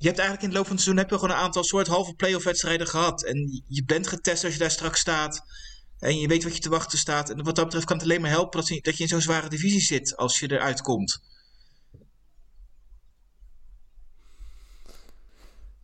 [0.00, 1.86] je hebt eigenlijk in de loop van het seizoen heb je gewoon een aantal soort
[1.86, 3.24] halve playoff wedstrijden gehad.
[3.24, 5.42] En je bent getest als je daar straks staat.
[5.98, 7.30] En je weet wat je te wachten staat.
[7.30, 9.20] En wat dat betreft kan het alleen maar helpen dat je, dat je in zo'n
[9.20, 11.20] zware divisie zit als je eruit komt.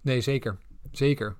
[0.06, 0.58] Nee, zeker.
[0.90, 1.36] Zeker.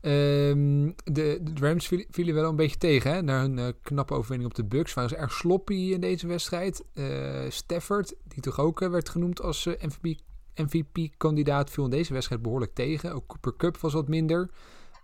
[0.00, 3.10] Um, de, de, Rams vielen, wel een beetje tegen.
[3.10, 3.32] Hè?
[3.32, 6.84] Hun uh, knappe overwinning op de Bucks waren ze erg sloppy in deze wedstrijd.
[6.94, 7.04] Uh,
[7.48, 10.20] Stafford, die toch ook uh, werd genoemd als MVP
[10.54, 13.12] MVP-kandidaat viel in deze wedstrijd behoorlijk tegen.
[13.14, 14.50] Ook Cooper Cup was wat minder.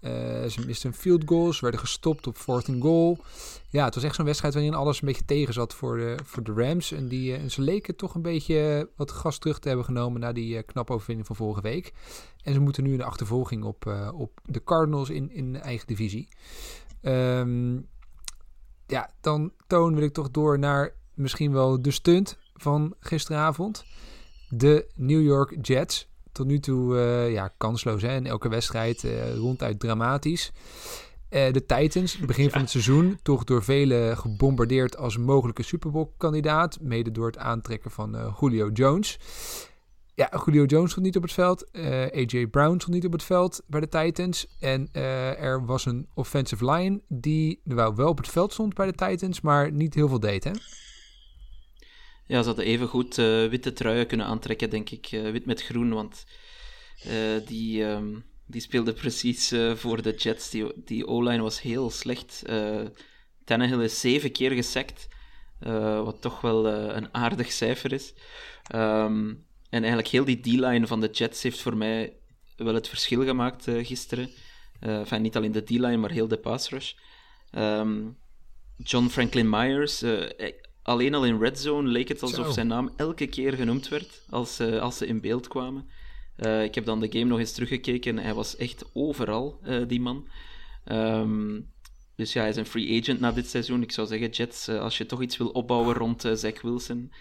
[0.02, 0.10] Uh,
[0.44, 1.52] ze misten field goal.
[1.52, 3.18] Ze werden gestopt op fourth and goal.
[3.68, 6.42] Ja, het was echt zo'n wedstrijd waarin alles een beetje tegen zat voor de, voor
[6.42, 6.92] de Rams.
[6.92, 10.32] En, die, uh, ze leken toch een beetje wat gas terug te hebben genomen na
[10.32, 11.92] die knappe overwinning van vorige week.
[12.42, 16.28] En ze moeten nu in de achtervolging op, op de Cardinals in, in eigen divisie.
[17.02, 17.88] Um,
[18.86, 23.84] ja, dan toon wil ik toch door naar misschien wel de stunt van gisteravond
[24.48, 26.08] de New York Jets.
[26.32, 28.14] Tot nu toe uh, ja, kansloos hè?
[28.14, 30.52] in elke wedstrijd, uh, ronduit dramatisch.
[31.30, 36.12] Uh, de Titans, begin van het seizoen, toch door velen gebombardeerd als mogelijke Super Bowl
[36.16, 36.78] kandidaat.
[36.80, 39.18] Mede door het aantrekken van Julio Jones.
[40.14, 41.72] Ja, Julio Jones stond niet op het veld.
[42.12, 44.46] AJ Brown stond niet op het veld bij de Titans.
[44.60, 48.94] En er was een offensive line die wel, wel op het veld stond bij de
[49.06, 50.44] Titans, maar niet heel veel deed.
[50.44, 50.50] Hè?
[52.30, 55.12] Ja, ze hadden even goed uh, witte truien kunnen aantrekken, denk ik.
[55.12, 56.26] Uh, wit met groen, want
[57.06, 60.50] uh, die, um, die speelde precies voor de Jets.
[60.50, 62.42] Die, die O-line was heel slecht.
[63.44, 65.08] Tannehill is zeven keer gesackt,
[66.04, 68.14] wat toch wel een aardig cijfer is.
[68.74, 72.16] Um, en eigenlijk heel die D-line van de Jets heeft voor mij
[72.56, 74.30] wel het verschil gemaakt gisteren.
[74.80, 76.92] enfin, niet alleen de D-line, maar heel de pass rush.
[77.52, 78.18] Um,
[78.76, 80.02] John Franklin Myers
[80.82, 84.60] alleen al in Red Zone leek het alsof zijn naam elke keer genoemd werd als,
[84.60, 85.88] uh, als ze in beeld kwamen.
[86.36, 88.18] Uh, ik heb dan de game nog eens teruggekeken.
[88.18, 90.28] Hij was echt overal, uh, die man.
[90.86, 91.72] Um,
[92.16, 93.82] dus ja, hij is een free agent na dit seizoen.
[93.82, 97.12] Ik zou zeggen, Jets, als je toch iets wil opbouwen rond Zach Wilson,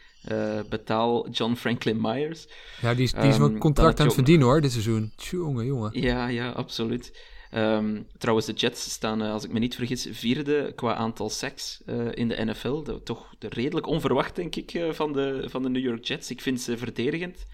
[0.69, 2.47] betaal John Franklin Myers.
[2.81, 5.13] Ja, die is, die is um, wel contract aan het verdienen hoor, dit seizoen.
[5.15, 6.01] Tjonge, jongen.
[6.01, 7.11] Ja, ja, absoluut.
[7.55, 11.81] Um, trouwens, de Jets staan, uh, als ik me niet vergis, vierde qua aantal sacks
[11.85, 12.81] uh, in de NFL.
[12.81, 16.29] Dat, toch redelijk onverwacht, denk ik, uh, van, de, van de New York Jets.
[16.29, 17.45] Ik vind ze verdedigend.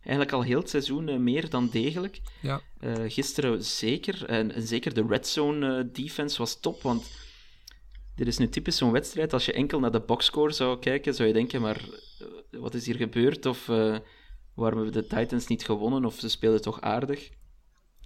[0.00, 2.20] Eigenlijk al heel het seizoen meer dan degelijk.
[2.40, 2.60] Ja.
[3.08, 4.24] gisteren zeker.
[4.24, 7.10] En, en, zeker de red zone defense was top, want
[8.16, 9.32] dit is nu typisch zo'n wedstrijd.
[9.32, 11.88] Als je enkel naar de boxscore zou kijken, zou je denken, maar
[12.50, 13.46] wat is hier gebeurd?
[13.46, 13.66] Of
[14.54, 16.04] waarom hebben de Titans niet gewonnen?
[16.04, 17.30] Of ze speelden toch aardig?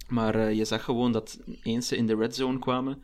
[0.07, 3.03] Maar uh, je zag gewoon dat eens ze in de red zone kwamen,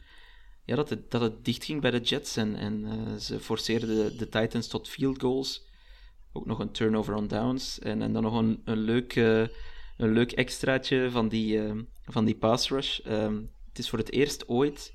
[0.66, 2.38] ja, dat, het, dat het dicht ging bij de Jets.
[2.38, 5.66] En, en uh, ze forceerden de, Titans tot field goals.
[6.32, 7.80] Ook nog een turnover on downs.
[7.80, 9.40] En, en dan nog een, een, leuk, uh,
[9.98, 11.60] een leuk extraatje van die,
[12.06, 13.00] van die pass rush.
[13.08, 14.94] Um, het is voor het eerst ooit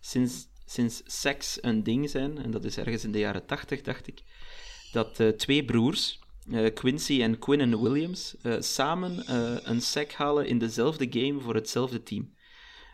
[0.00, 4.06] sinds, sinds seks een ding zijn, en dat is ergens in de jaren 80, dacht
[4.06, 4.22] ik,
[4.92, 6.18] dat twee broers
[6.50, 11.54] uh, Quincy en Quinnen Williams uh, samen uh, een sack halen in dezelfde game voor
[11.54, 12.34] hetzelfde team.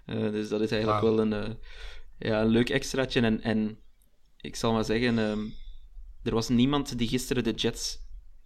[0.06, 1.16] dus dat is eigenlijk wow.
[1.16, 1.56] wel een,
[2.18, 3.20] ja, een leuk extraatje.
[3.20, 3.78] En, en
[4.40, 5.54] ik zal maar zeggen, um,
[6.22, 7.98] er was niemand die gisteren de Jets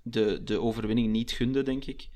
[0.03, 2.09] de, de overwinning niet gunde, denk ik.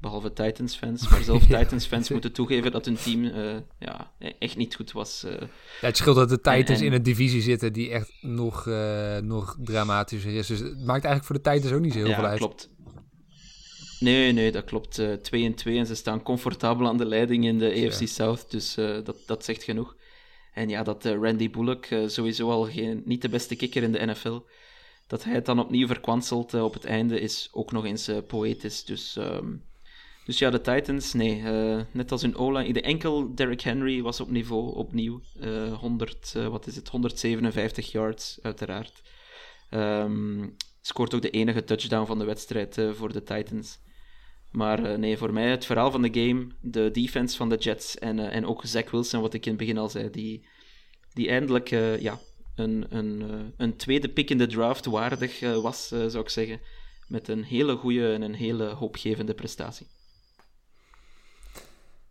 [0.00, 1.08] Behalve Titans-fans.
[1.08, 5.24] Maar zelf Titans-fans moeten toegeven dat hun team uh, ja, echt niet goed was.
[5.26, 5.32] Uh.
[5.80, 6.84] Ja, het scheelt dat de Titans en, en...
[6.84, 10.46] in een divisie zitten die echt nog, uh, nog dramatischer is.
[10.46, 12.38] Dus het maakt eigenlijk voor de Titans ook niet zo heel ja, veel uit.
[12.38, 12.70] klopt.
[14.00, 15.02] Nee, nee, dat klopt.
[15.22, 18.06] 2 en 2 en ze staan comfortabel aan de leiding in de AFC ja.
[18.06, 18.50] South.
[18.50, 19.96] Dus dat, dat zegt genoeg.
[20.52, 24.40] En ja, dat Randy Bullock sowieso al geen, niet de beste kikker in de NFL.
[25.06, 28.84] Dat hij het dan opnieuw verkwanselt op het einde is ook nog eens poëtisch.
[28.84, 29.16] Dus...
[29.16, 29.66] Um,
[30.28, 31.40] dus ja, de Titans, nee.
[31.40, 35.20] Uh, net als in Ola, de enkel Derrick Henry was op niveau opnieuw.
[35.40, 36.88] Uh, 100, uh, wat is het?
[36.88, 39.02] 157 yards, uiteraard.
[39.70, 43.78] Um, scoort ook de enige touchdown van de wedstrijd eh, voor de Titans.
[44.50, 48.18] Maar nee, voor mij het verhaal van de game, de defense van de Jets en,
[48.18, 50.48] en ook Zach Wilson, wat ik in het begin al zei, die,
[51.12, 51.68] die eindelijk
[52.00, 52.18] ja,
[52.54, 56.60] een, een, een tweede pick in de draft waardig was, zou ik zeggen.
[57.06, 59.86] Met een hele goede en een hele hoopgevende prestatie.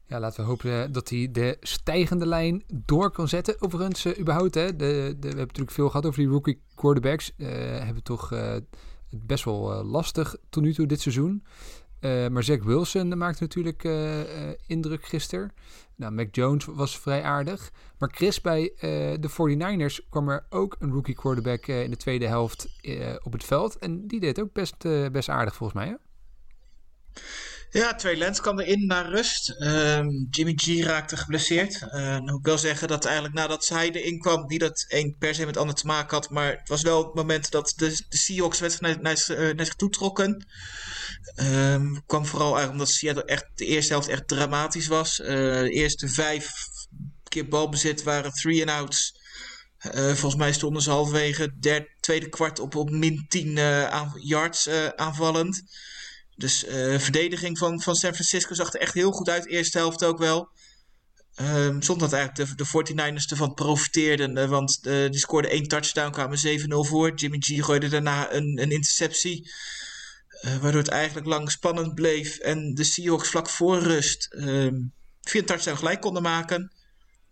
[0.08, 3.62] Ja, laten we hopen dat hij de stijgende lijn door kan zetten.
[3.62, 7.32] Overigens, uh, überhaupt, hè, de, de, we hebben natuurlijk veel gehad over die rookie quarterbacks.
[7.38, 7.48] Uh,
[7.84, 8.34] hebben toch
[9.10, 11.43] best wel lastig tot nu toe dit seizoen.
[12.02, 13.84] maar Zach Wilson maakte natuurlijk
[14.67, 15.52] indruk gisteren.
[15.96, 17.72] Nou, Mac Jones was vrij aardig.
[17.98, 18.74] Maar Chris, bij
[19.20, 22.70] de 49ers kwam er ook een rookie quarterback in de tweede helft
[23.24, 23.78] op het veld.
[23.78, 24.78] En die deed ook best,
[25.12, 25.96] best aardig volgens mij, hè?
[27.69, 29.62] Ja, Trey Lance kwam erin naar rust.
[29.62, 31.82] Um, Jimmy G raakte geblesseerd.
[31.82, 35.34] Uh, nou ik wel zeggen dat eigenlijk nadat hij erin kwam, niet dat één per
[35.36, 36.30] se met het ander te maken had.
[36.30, 39.75] Maar het was wel het moment dat de, de Seahawks wedstrijd naar, naar, naar zich
[39.75, 40.45] toe trokken.
[41.36, 45.19] Um, kwam vooral eigenlijk omdat Seattle echt de eerste helft echt dramatisch was.
[45.19, 46.51] Uh, de eerste vijf
[47.23, 49.25] keer balbezit waren three and outs.
[49.86, 53.53] Uh, volgens mij stonden ze halverwege derde, tweede kwart op, op min 10
[54.21, 55.63] yards aanvallend.
[56.38, 59.47] Dus uh, verdediging van, van San Francisco zag er echt heel goed uit.
[59.47, 60.50] Eerste helft ook wel.
[61.41, 64.38] Um, zonder dat eigenlijk de, de 49ers ervan profiteerden.
[64.38, 67.13] Uh, want uh, die scoorden één touchdown, kwamen 7-0 voor.
[67.15, 69.52] Jimmy G gooide daarna een, een interceptie.
[70.41, 72.38] waardoor het eigenlijk lang spannend bleef.
[72.38, 76.71] En de Seahawks vlak voor rust um, via een gelijk konden maken.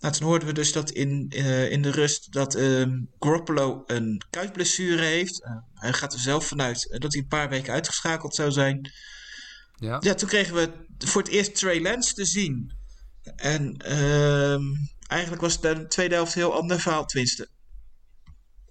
[0.05, 1.29] Nou, toen hoorden we dus dat in,
[1.69, 5.43] in de rust dat um, Garoppolo een kuitblessure heeft.
[5.73, 8.91] hij gaat er zelf vanuit dat hij een paar weken uitgeschakeld zou zijn.
[9.75, 9.97] Ja.
[9.99, 12.73] ja, toen kregen we voor het eerst Trey Lance te zien.
[13.35, 13.77] En
[15.07, 17.49] eigenlijk was de tweede helft heel ander verhaal, tenminste.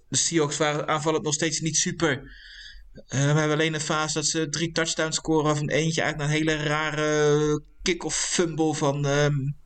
[0.07, 2.11] De Seahawks waren aanvallend nog steeds niet super.
[2.13, 6.37] Uh, we hebben alleen een fase dat ze drie touchdowns scoren, waarvan eentje eigenlijk een
[6.37, 9.63] hele rare kick-off fumble van, um,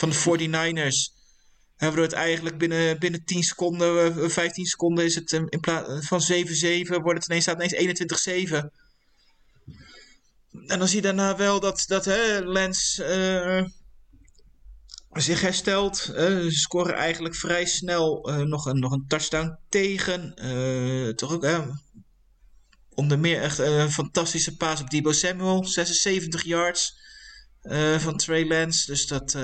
[0.00, 1.18] van de 49ers.
[1.76, 7.02] Waardoor het eigenlijk binnen, binnen 10 seconden, 15 seconden is het in plaats van 7-7,
[7.02, 8.54] wordt het ineens, staat ineens 21-7.
[10.66, 13.64] En dan zie je daarna wel dat, dat hè, Lens uh,
[15.12, 16.06] zich herstelt.
[16.08, 20.34] Uh, ze scoren eigenlijk vrij snel uh, nog, een, nog een touchdown tegen.
[21.16, 21.46] toch ook,
[22.88, 25.64] onder meer echt een fantastische paas op Debo Samuel.
[25.64, 26.98] 76 yards
[27.98, 28.86] van Trey Lance.
[28.86, 29.36] Dus dat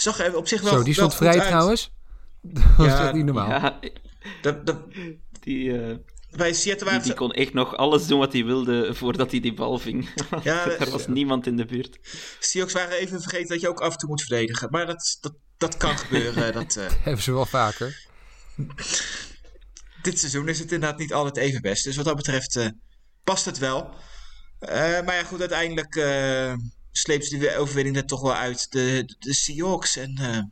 [0.00, 1.90] zag er op zich wel Zo, die stond vrij trouwens.
[2.40, 3.48] Dat ja, was echt niet normaal.
[3.48, 3.78] Ja,
[4.42, 4.78] dat, dat,
[5.40, 5.96] die, uh,
[6.30, 9.40] bij Seattle waren die, die kon echt nog alles doen wat hij wilde voordat hij
[9.40, 10.08] die bal ving.
[10.42, 11.98] Ja, er was niemand in de buurt.
[12.38, 14.70] Seahawks waren even vergeten dat je ook af en toe moet verdedigen.
[14.70, 16.52] Maar dat, dat, dat kan gebeuren.
[16.52, 18.06] dat uh, hebben ze wel vaker.
[20.02, 21.84] Dit seizoen is het inderdaad niet altijd even best.
[21.84, 22.68] Dus wat dat betreft uh,
[23.24, 23.94] past het wel.
[25.04, 25.94] maar ja, goed, uiteindelijk
[26.92, 28.70] sleept ze die overwinning er toch wel uit.
[28.70, 29.96] De, de, Seahawks.
[29.96, 30.42] En uh,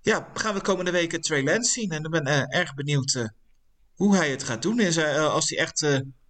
[0.00, 1.90] ja, gaan we komende weken Trey Lance zien.
[1.90, 3.28] En ik ben uh, erg benieuwd uh,
[3.94, 4.78] hoe hij het gaat doen.
[4.78, 5.80] En, als hij echt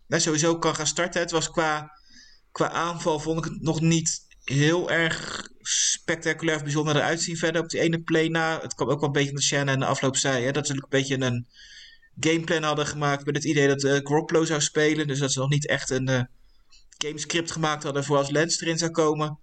[0.06, 1.20] nou, sowieso kan gaan starten.
[1.20, 1.90] Het was qua,
[2.52, 7.62] qua aanval vond ik het nog niet heel erg spectaculair of bijzonder eruit zien verder
[7.62, 8.60] op die ene play na.
[8.60, 10.44] Het kwam ook wel een beetje wat Shannon in de afloop zei.
[10.44, 11.46] Hè, dat ze een beetje een
[12.20, 15.06] gameplan hadden gemaakt met het idee dat uh, zou spelen.
[15.06, 16.28] Dus dat ze nog niet echt een
[16.98, 19.38] gamescript gemaakt hadden voor als Lens erin zou komen.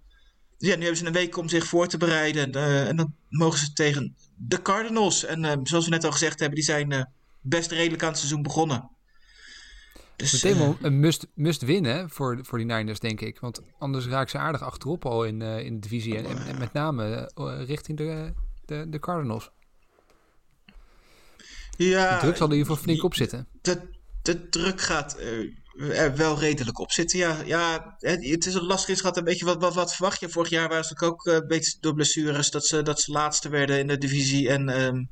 [0.58, 2.56] Dus ja, nu hebben ze een week om zich voor te bereiden.
[2.56, 5.24] Uh, en dan mogen ze tegen de Cardinals.
[5.24, 7.02] En uh, zoals we net al gezegd hebben, die zijn uh,
[7.40, 8.90] best redelijk aan het seizoen begonnen.
[10.16, 13.40] Dus, Meteen wel een must, must winnen voor, voor die Niners, denk ik.
[13.40, 16.16] Want anders raken ze aardig achterop al in, in de divisie.
[16.16, 17.30] En, en, met name
[17.66, 18.32] richting de,
[18.64, 19.50] de, de Cardinals.
[21.76, 23.48] Ja, de druk zal er in ieder geval flink op zitten.
[23.62, 23.80] De,
[24.22, 25.16] de druk gaat
[25.76, 27.18] er wel redelijk op zitten.
[27.18, 29.16] Ja, ja het is een lastig gehad.
[29.16, 30.28] Een beetje wat, wat, wat verwacht je?
[30.28, 33.48] Vorig jaar waren ze ook eh, een beetje door blessures dat ze, dat ze laatste
[33.48, 34.48] werden in de divisie.
[34.48, 35.10] En um,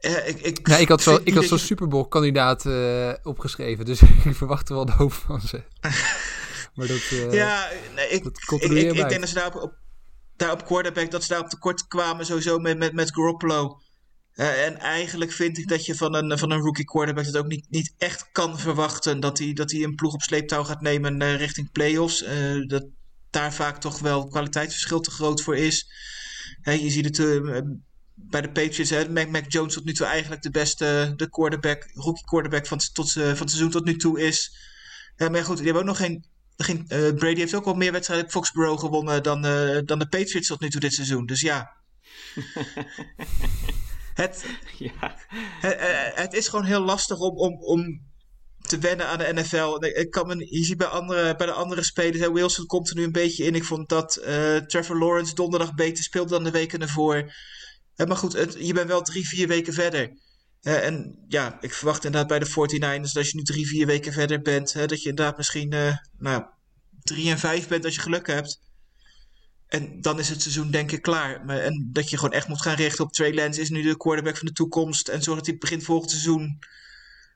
[0.00, 4.02] ik, ik, ja, ik had zo, ik had zo'n Super Bowl kandidaat uh, opgeschreven, dus
[4.24, 5.62] ik verwachtte wel de hoop van ze.
[6.74, 9.74] maar dat, uh, ja, nee, ik, ik, ik, ik, denk dat ze daar op,
[10.36, 13.80] daar op quarterback, dat ze daar op tekort kwamen sowieso met, met, met Garoppolo.
[14.36, 17.46] Uh, en eigenlijk vind ik dat je van een, van een rookie quarterback het ook
[17.46, 21.22] niet, niet echt kan verwachten dat hij, dat hij een ploeg op sleeptouw gaat nemen
[21.22, 22.22] uh, richting playoffs.
[22.22, 22.86] Uh, dat
[23.30, 25.90] daar vaak toch wel kwaliteitsverschil te groot voor is.
[26.62, 27.44] je ziet het
[28.14, 32.24] bij de Patriots, Mac, Mac Jones tot nu toe eigenlijk de beste de quarterback, rookie
[32.24, 34.56] quarterback van, tot, van het seizoen tot nu toe is.
[35.16, 38.80] maar goed, die hebben ook nog geen Brady heeft ook wel meer wedstrijden op Foxborough
[38.80, 39.42] gewonnen dan,
[39.84, 41.26] dan de Patriots tot nu toe dit seizoen.
[41.26, 41.72] Dus ja.
[44.16, 44.44] Het,
[44.78, 45.16] ja.
[45.60, 48.04] het, eh, het, is gewoon heel lastig om, om, om
[48.60, 49.84] te wennen aan de NFL.
[49.84, 53.04] Ik kan me, je ziet bij, andere, bij de andere spelers, Wilson komt er nu
[53.04, 53.54] een beetje in.
[53.54, 57.16] Ik vond dat uh, Trevor Lawrence donderdag beter speelde dan de weken ervoor.
[57.16, 60.10] Uh, maar goed, het, je bent wel drie, vier weken verder.
[60.62, 63.86] Uh, en ja, ik verwacht inderdaad bij de 49ers dat als je nu drie, vier
[63.86, 66.44] weken verder bent, dat je inderdaad misschien nou,
[67.02, 68.60] 3 en 5 bent als je geluk hebt.
[69.68, 71.44] En dan is het seizoen denk ik klaar.
[71.44, 73.96] Maar, en dat je gewoon echt moet gaan richten op Trey Lance is nu de
[73.96, 75.08] quarterback van de toekomst.
[75.08, 76.58] En zorg dat hij begint volgend seizoen.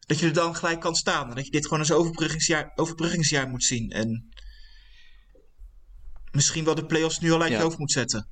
[0.07, 1.29] Dat je er dan gelijk kan staan.
[1.29, 3.91] En dat je dit gewoon als overbruggingsjaar, overbruggingsjaar moet zien.
[3.91, 4.29] En
[6.33, 7.63] misschien wel de playoffs nu al uit je Ja.
[7.63, 8.29] hoofd moet zetten.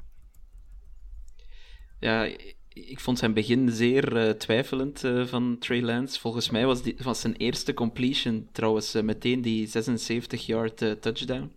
[1.99, 2.25] Ja,
[2.69, 6.21] ik vond zijn begin zeer eh, twijfelend eh, van Trey Lance.
[6.21, 11.53] Volgens mij was, die, was zijn eerste completion trouwens eh, meteen die 76-yard eh, touchdown.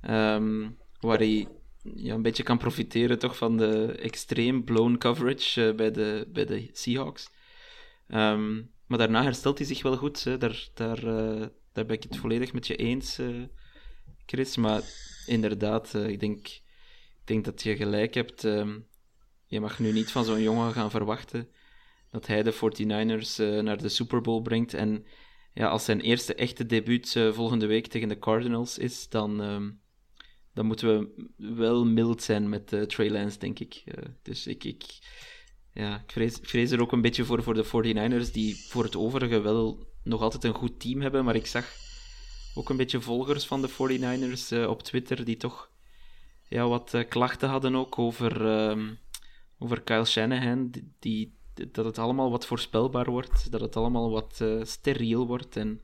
[0.00, 0.68] Ehm,
[1.00, 1.48] waar hij
[1.94, 6.44] ja, een beetje kan profiteren toch van de extreem blown coverage eh, bij, de, bij
[6.44, 7.30] de Seahawks.
[8.08, 10.24] Ehm, maar daarna herstelt hij zich wel goed.
[10.24, 10.38] Hè.
[10.38, 13.42] Daar, daar, eh, daar ben ik het volledig met je eens, eh,
[14.26, 14.56] Chris.
[14.56, 14.82] Maar
[15.26, 18.44] inderdaad, ik, denk, ik denk dat je gelijk hebt.
[18.44, 18.78] ehm,
[19.46, 21.48] je mag nu niet van zo'n jongen gaan verwachten
[22.10, 24.74] dat hij de 49ers eh, naar de Super Bowl brengt.
[24.74, 25.06] En
[25.52, 29.70] ja, als zijn eerste echte debuut volgende week tegen de Cardinals is, dan, ehm,
[30.56, 33.82] dan moeten we wel mild zijn met eh, Trey Lance, denk ik.
[33.84, 34.84] Eh, dus ik, ik,
[35.72, 39.40] ja, ik, vrees, er ook een beetje voor voor de 49ers, die voor het overige
[39.40, 41.24] wel nog altijd een goed team hebben.
[41.24, 41.74] Maar ik zag
[42.54, 45.70] ook een beetje volgers van de 49ers eh, op Twitter die toch
[46.48, 48.94] ja, wat klachten hadden ook over, ehm,
[49.58, 50.70] over Kyle Shanahan.
[50.98, 55.56] Die, dat het allemaal wat voorspelbaar wordt, dat het allemaal wat steriel wordt.
[55.56, 55.80] En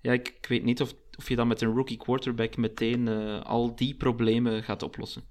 [0.00, 3.40] ja, ik, ik weet niet of, of je dan met een rookie quarterback meteen eh,
[3.42, 5.22] al die problemen gaat oplossen.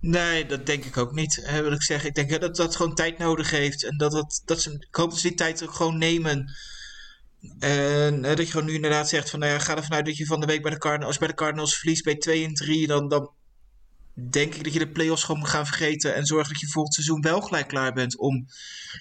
[0.00, 1.50] Nee, dat denk ik ook niet.
[1.50, 2.08] Wil ik zeggen.
[2.08, 3.84] Ik denk dat dat gewoon tijd nodig heeft.
[3.84, 6.52] En dat, dat, dat ze, ik hoop dat ze die tijd ook gewoon nemen.
[7.58, 10.26] En dat je gewoon nu inderdaad zegt van, nou ja, ga ervan uit dat je
[10.26, 12.86] van de week bij de Cardinals, als bij de Cardinals verliest bij 2 en 3,
[12.86, 13.30] dan, dan
[14.30, 16.94] denk ik dat je de playoffs gewoon moet gaan vergeten en zorg dat je volgend
[16.94, 18.46] seizoen wel gelijk klaar bent om,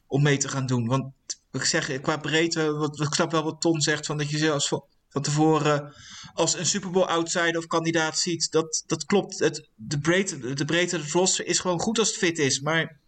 [0.07, 0.87] om mee te gaan doen.
[0.87, 1.13] Want
[1.51, 4.67] ik zeg, qua breedte, wat, ik snap wel wat Ton zegt, van dat je zelfs
[5.09, 5.93] van, tevoren
[6.33, 8.51] als een Super Bowl outsider of kandidaat ziet.
[8.51, 9.39] Dat, dat klopt.
[9.39, 12.59] Het, de breedte, de breedte, het roster is gewoon goed als het fit is.
[12.59, 12.99] Maar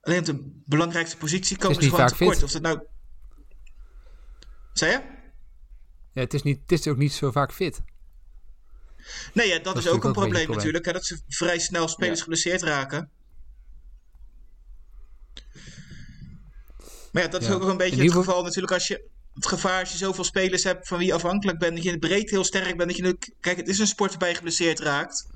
[0.00, 2.34] alleen op de belangrijkste positie komen ze gewoon tekort.
[2.34, 2.44] fit.
[2.44, 2.80] Of dat nou...
[4.72, 5.18] Zei je?
[6.12, 7.80] Ja, het, is niet, het is ook niet zo vaak fit.
[9.32, 10.84] Nee, ja, dat, Dat is ook een probleem natuurlijk.
[10.84, 12.22] Hè, dat ze vrij snel spelers Ja.
[12.22, 13.10] geblesseerd raken.
[17.12, 19.08] Maar ja, dat is ook een beetje het geval natuurlijk als je...
[19.34, 21.74] Het gevaar als je zoveel spelers hebt van wie je afhankelijk bent.
[21.74, 22.88] Dat je in het breed heel sterk bent.
[22.88, 25.28] Dat je nu, kijk, het is een sport waarbij je geblesseerd raakt.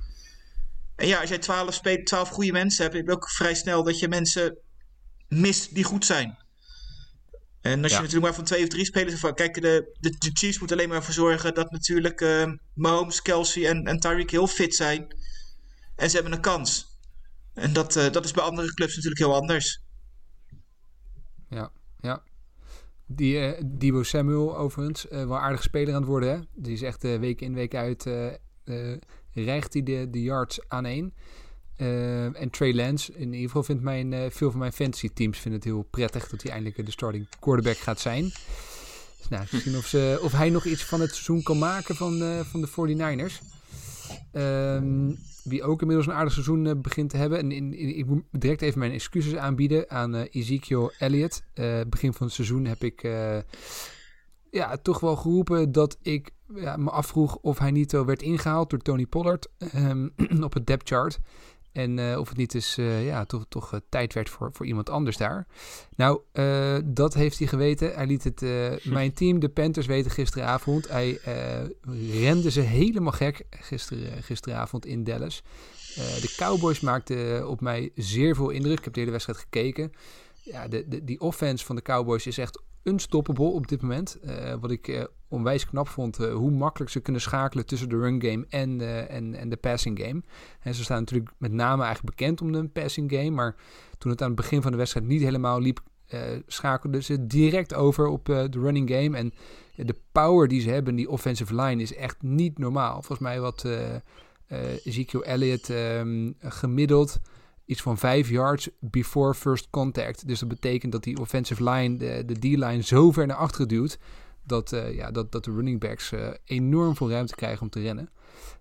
[0.96, 3.82] En ja, als jij twaalf, spe- twaalf goede mensen hebt, heb je ook vrij snel
[3.82, 4.58] dat je mensen
[5.28, 6.38] mist die goed zijn.
[7.60, 7.96] En als Ja.
[7.96, 9.20] je natuurlijk maar van twee of drie spelers...
[9.20, 13.22] Van, kijk, de, de, de Chiefs moeten alleen maar voor zorgen dat natuurlijk eh, Mahomes,
[13.22, 15.16] Kelsey en, en Tyreek heel fit zijn.
[15.96, 16.86] En ze hebben een kans.
[17.54, 19.80] En dat, eh, dat is bij andere clubs natuurlijk heel anders.
[21.48, 21.70] Ja.
[23.06, 26.28] Die eh Debo Samuel overigens, eh, wel aardig speler aan het worden.
[26.28, 26.38] Hè?
[26.54, 28.04] Die is echt eh, week in, week uit,
[29.32, 31.14] rijgt hij de, de yards aan één.
[31.76, 35.68] En Trey Lance, in ieder geval vindt mijn, veel van mijn fantasy teams vinden het
[35.68, 38.22] heel prettig dat hij eindelijk de starting quarterback gaat zijn.
[39.18, 42.44] Dus nou, misschien of, ze, of hij nog iets van het seizoen kan maken van,
[42.44, 43.53] van de 49ers.
[44.32, 45.10] Ehm,
[45.44, 47.38] wie ook inmiddels een aardig seizoen eh, begint te hebben.
[47.38, 51.44] En in, ik moet direct even mijn excuses aanbieden aan eh, Ezekiel Elliott.
[51.54, 53.02] Eh, begin van het seizoen heb ik
[54.50, 58.78] ja, toch wel geroepen dat ik ja, me afvroeg of hij niet werd ingehaald door
[58.78, 60.08] Tony Pollard ehm,
[60.42, 61.20] op het depth chart.
[61.74, 64.66] En eh, of het niet eens eh, ja, toch, toch eh, tijd werd voor, voor
[64.66, 65.46] iemand anders daar.
[65.96, 66.20] Nou,
[66.84, 67.94] dat heeft hij geweten.
[67.94, 68.40] Hij liet het
[68.84, 70.88] mijn team, de Panthers, weten gisteravond.
[70.88, 71.18] Hij
[72.10, 75.42] rende ze helemaal gek gister, gisteravond in Dallas.
[75.94, 78.78] De Cowboys maakten op mij zeer veel indruk.
[78.78, 79.92] Ik heb de hele wedstrijd gekeken.
[80.42, 84.20] Ja, de, de, die offense van de Cowboys is echt unstoppable op dit moment.
[84.20, 87.98] Eh, wat ik eh, onwijs knap vond, eh, hoe makkelijk ze kunnen schakelen tussen de
[87.98, 90.22] run game en, en, en de passing game.
[90.60, 93.56] En ze staan natuurlijk met name eigenlijk bekend om de passing game, maar
[93.98, 95.80] toen het aan het begin van de wedstrijd niet helemaal liep,
[96.46, 99.16] schakelden ze direct over op de running game.
[99.16, 99.32] En
[99.86, 102.92] de power die ze hebben, die offensive line, is echt niet normaal.
[102.92, 103.66] Volgens mij wat
[104.84, 107.20] Ezekiel Elliott ehm, gemiddeld
[107.66, 110.26] iets van 5 yards before first contact.
[110.26, 113.98] Dus dat betekent dat die offensive line, de, de D-line, zo ver naar achteren duwt...
[114.46, 117.80] Dat, eh, ja, dat, dat de running backs eh, enorm veel ruimte krijgen om te
[117.80, 118.10] rennen.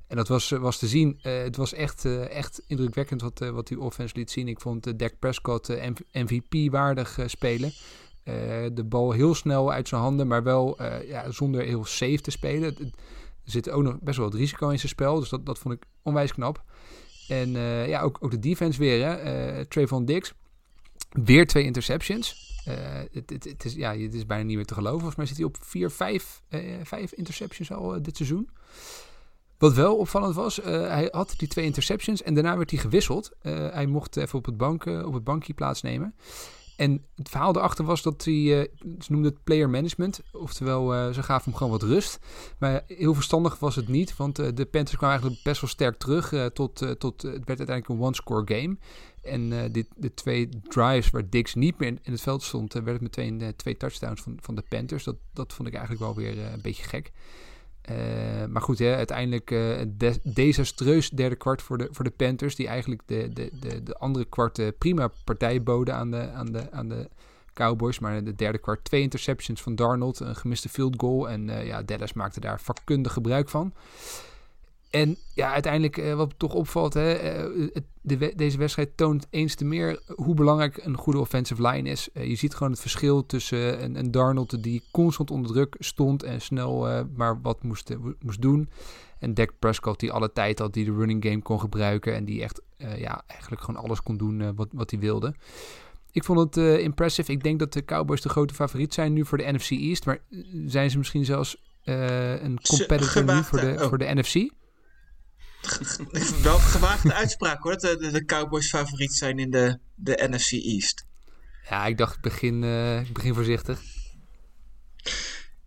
[0.07, 1.19] En dat was, was te zien.
[1.21, 4.47] Eh, het was echt, echt indrukwekkend wat, wat die offense liet zien.
[4.47, 5.67] Ik vond Dak Prescott
[6.11, 7.71] MVP-waardig spelen.
[8.73, 12.77] De bal heel snel uit zijn handen, maar wel ja, zonder heel safe te spelen.
[12.77, 12.91] Er
[13.51, 15.83] zit ook nog best wel wat risico in zijn spel, dus dat, dat vond ik
[16.01, 16.63] onwijs knap.
[17.27, 19.13] En eh, ja, ook, ook de defense weer, hè.
[19.13, 20.33] Eh, Trayvon Diggs,
[21.09, 22.51] weer twee interceptions.
[22.65, 22.75] Eh,
[23.11, 24.99] het, het, het is, ja, het is bijna niet meer te geloven.
[24.99, 26.41] Volgens mij zit hij op vier, vijf,
[26.83, 28.49] vijf interceptions al dit seizoen.
[29.57, 33.31] Wat wel opvallend was, hij had die twee interceptions en daarna werd hij gewisseld.
[33.41, 36.15] Hij mocht even op het, op het bankje plaatsnemen.
[36.75, 38.33] En het verhaal erachter was dat hij,
[38.99, 40.21] ze noemden het player management.
[40.31, 42.19] Oftewel, ze gaven hem gewoon wat rust.
[42.57, 46.51] Maar heel verstandig was het niet, want de Panthers kwamen eigenlijk best wel sterk terug.
[46.53, 48.77] tot, tot, het werd uiteindelijk een one-score game.
[49.21, 53.01] En dit, de twee drives waar Dix niet meer in, het veld stond, werd het
[53.01, 55.03] meteen twee touchdowns van, van de Panthers.
[55.03, 57.11] Dat, dat vond ik eigenlijk wel weer een beetje gek.
[57.91, 59.59] Uh, maar goed, hè, uiteindelijk uh,
[59.97, 62.55] de, desastreus derde kwart voor de, voor de Panthers.
[62.55, 66.51] Die eigenlijk de, de, de, de andere kwart uh, prima partij boden aan de, aan,
[66.51, 67.09] de, aan de
[67.53, 67.99] Cowboys.
[67.99, 70.19] Maar de derde kwart twee interceptions van Darnold.
[70.19, 71.29] Een gemiste field goal.
[71.29, 73.73] En ja, Dallas maakte daar vakkundig gebruik van.
[74.93, 77.67] En ja, uiteindelijk, uh, wat toch opvalt, hè, uh,
[78.01, 82.09] de, deze wedstrijd toont eens te meer hoe belangrijk een goede offensive line is.
[82.13, 86.23] Uh, je ziet gewoon het verschil tussen een, een, Darnold die constant onder druk stond
[86.23, 88.69] en snel maar wat moest, moest doen.
[89.19, 92.41] En Dak Prescott die alle tijd had, die de running game kon gebruiken en die
[92.41, 95.33] echt ja, eigenlijk gewoon alles kon doen wat, wat hij wilde.
[96.11, 97.31] Ik vond het impressive.
[97.31, 100.05] Ik denk dat de Cowboys de grote favoriet zijn nu voor de NFC East.
[100.05, 100.21] Maar
[100.65, 104.51] zijn ze misschien zelfs een competitor nu voor de, voor de NFC?
[106.43, 111.05] Wel gewaagde uitspraak hoor, dat de, de, Cowboys favoriet zijn in de, de NFC East.
[111.69, 113.81] Ja, ik dacht, begin, uh, begin voorzichtig.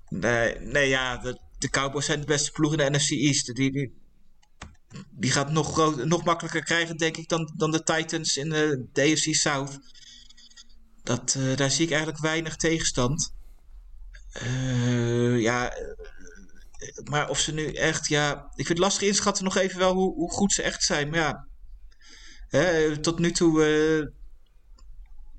[0.08, 3.54] Nee, nee ja, de, de, Cowboys zijn de beste ploeg in de NFC East.
[3.54, 3.92] Die, die,
[5.10, 8.86] die gaat nog, groot, nog makkelijker krijgen, denk ik, dan, dan de Titans in de,
[8.92, 9.78] de AFC South.
[11.02, 13.34] Dat, uh, daar zie ik eigenlijk weinig tegenstand.
[14.42, 15.72] Uh, ja,
[17.04, 20.14] maar of ze nu echt, ja, ik vind het lastig inschatten nog even wel hoe,
[20.14, 21.08] hoe goed ze echt zijn.
[21.08, 21.46] Maar ja,
[22.48, 23.66] hè, tot nu toe,
[24.00, 24.06] uh,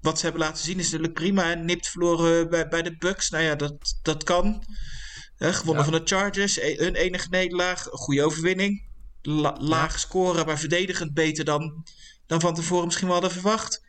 [0.02, 1.54] wat ze hebben laten zien is natuurlijk prima.
[1.54, 4.64] Nipt verloren bij, bij de Bucks, nou ja, dat, dat kan.
[5.36, 8.86] Hè, gewonnen van de Chargers, e hun enige nederlaag, goede overwinning.
[9.22, 9.98] La laag ja.
[9.98, 11.86] scoren, maar verdedigend beter dan,
[12.26, 13.86] dan van tevoren misschien wel hadden verwacht.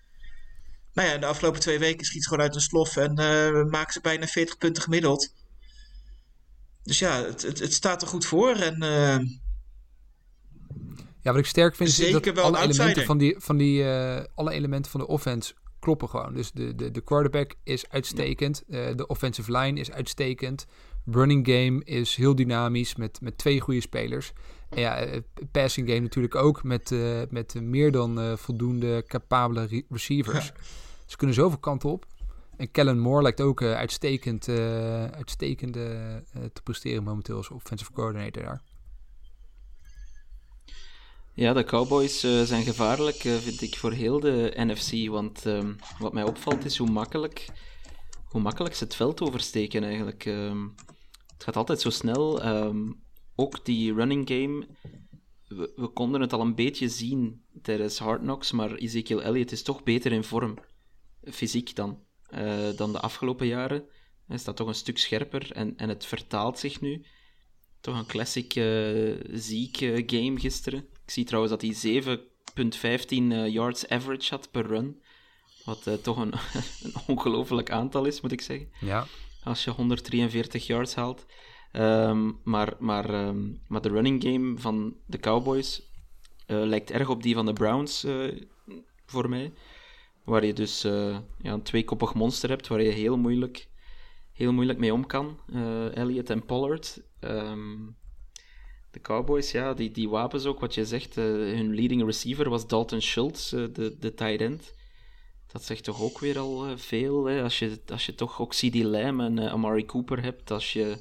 [0.93, 3.93] Nou ja, de afgelopen twee weken schiet ze gewoon uit een slof en uh, maken
[3.93, 5.35] ze bijna 40 punten gemiddeld.
[6.89, 8.51] Dus ja, het, het, het staat er goed voor.
[8.51, 9.19] En, uh,
[11.21, 14.53] ja, wat ik sterk vind is dat alle elementen van die, van die uh, alle
[14.53, 16.35] elementen van de offense kloppen gewoon.
[16.35, 18.63] Dus de, de, de quarterback is uitstekend.
[18.69, 20.67] Uh, de offensive line is uitstekend.
[21.05, 24.33] Running game is heel dynamisch met, met twee goede spelers.
[24.69, 25.21] En ja,
[25.51, 30.47] passing game natuurlijk ook met, uh, met meer dan voldoende capabele re receivers.
[30.47, 30.53] Ja.
[31.07, 32.07] Ze kunnen zoveel kanten op.
[32.59, 35.83] En Kellen Moore lijkt ook uh, uitstekend, uh, uitstekend uh,
[36.53, 38.63] te presteren momenteel als offensive coordinator daar.
[41.35, 45.09] Ja, de Cowboys zijn gevaarlijk, vind ik, voor heel de NFC.
[45.11, 47.49] Want um, wat mij opvalt is hoe makkelijk,
[48.25, 50.25] hoe makkelijk ze het veld oversteken eigenlijk.
[50.25, 50.75] Um,
[51.33, 52.47] het gaat altijd zo snel.
[52.47, 53.03] Um,
[53.35, 54.67] ook die running game,
[55.49, 59.63] we, we, konden het al een beetje zien tijdens Hard Knocks, maar Ezekiel Elliott is
[59.63, 60.59] toch beter in vorm.
[61.25, 62.07] Fysiek dan.
[62.35, 63.85] Uh, dan de afgelopen jaren.
[64.27, 67.05] Hij staat toch een stuk scherper en, en het vertaalt zich nu.
[67.81, 69.77] Toch een classic uh, ziek
[70.07, 70.79] game gisteren.
[70.79, 72.03] Ik zie trouwens dat hij
[73.47, 75.03] 7,15 yards average had per run.
[75.65, 76.33] Wat toch een,
[76.85, 78.69] een ongelooflijk aantal is, moet ik zeggen.
[78.81, 79.07] Ja.
[79.45, 81.27] Als je 143 yards haalt.
[81.73, 85.83] Um, maar, maar, um, maar de running game van de Cowboys
[86.47, 88.07] lijkt erg op die van de Browns
[89.07, 89.53] voor mij.
[90.29, 93.69] Waar je dus uh, ja, een tweekoppig monster hebt, waar je heel moeilijk,
[94.33, 95.41] heel moeilijk mee om kan.
[95.47, 97.03] Uh, Elliot en Pollard.
[97.21, 97.97] Um,
[98.91, 101.17] de Cowboys, ja, die, die wapens ook, wat je zegt.
[101.17, 104.75] Uh, hun leading receiver was Dalton Schultz, de, de tight end.
[105.47, 107.25] Dat zegt toch ook weer al veel.
[107.25, 107.43] Hè?
[107.43, 110.51] Als, je, als je toch ook CD Lamb en Amari Cooper hebt.
[110.51, 110.99] Als je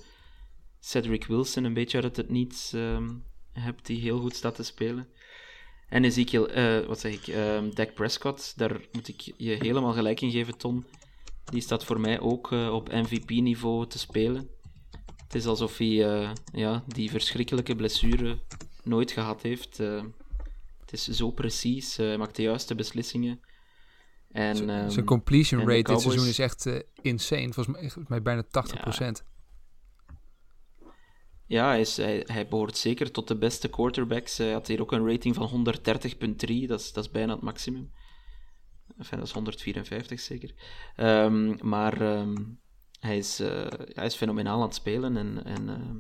[0.80, 5.08] Cedric Wilson een beetje uit het niets um, hebt, die heel goed staat te spelen.
[5.90, 10.22] En Ezekiel, uh, wat zeg ik, uh, Dak Prescott, daar moet ik je helemaal gelijk
[10.22, 10.86] in geven, Tom.
[11.44, 14.50] Die staat voor mij ook uh, op MVP-niveau te spelen.
[15.24, 18.38] Het is alsof hij ja, die verschrikkelijke blessure
[18.84, 19.78] nooit gehad heeft.
[19.78, 23.40] het is zo precies, hij maakt de juiste beslissingen.
[24.32, 26.70] En, Zijn um, completion rate dit seizoen is echt
[27.02, 28.48] insane, volgens mij, volgens mij bijna 80%.
[28.52, 29.14] Ja.
[31.48, 34.38] Ja, hij, is, hij, behoort zeker tot de beste quarterbacks.
[34.38, 36.66] Hij had hier ook een rating van 130,3.
[36.68, 37.92] Dat is, dat is bijna het maximum.
[38.98, 40.54] Enfin, dat is 154 zeker.
[40.98, 42.60] Um, maar um,
[43.00, 45.18] hij, is, uh, hij is fenomenaal aan het spelen.
[45.18, 45.96] En, en uh,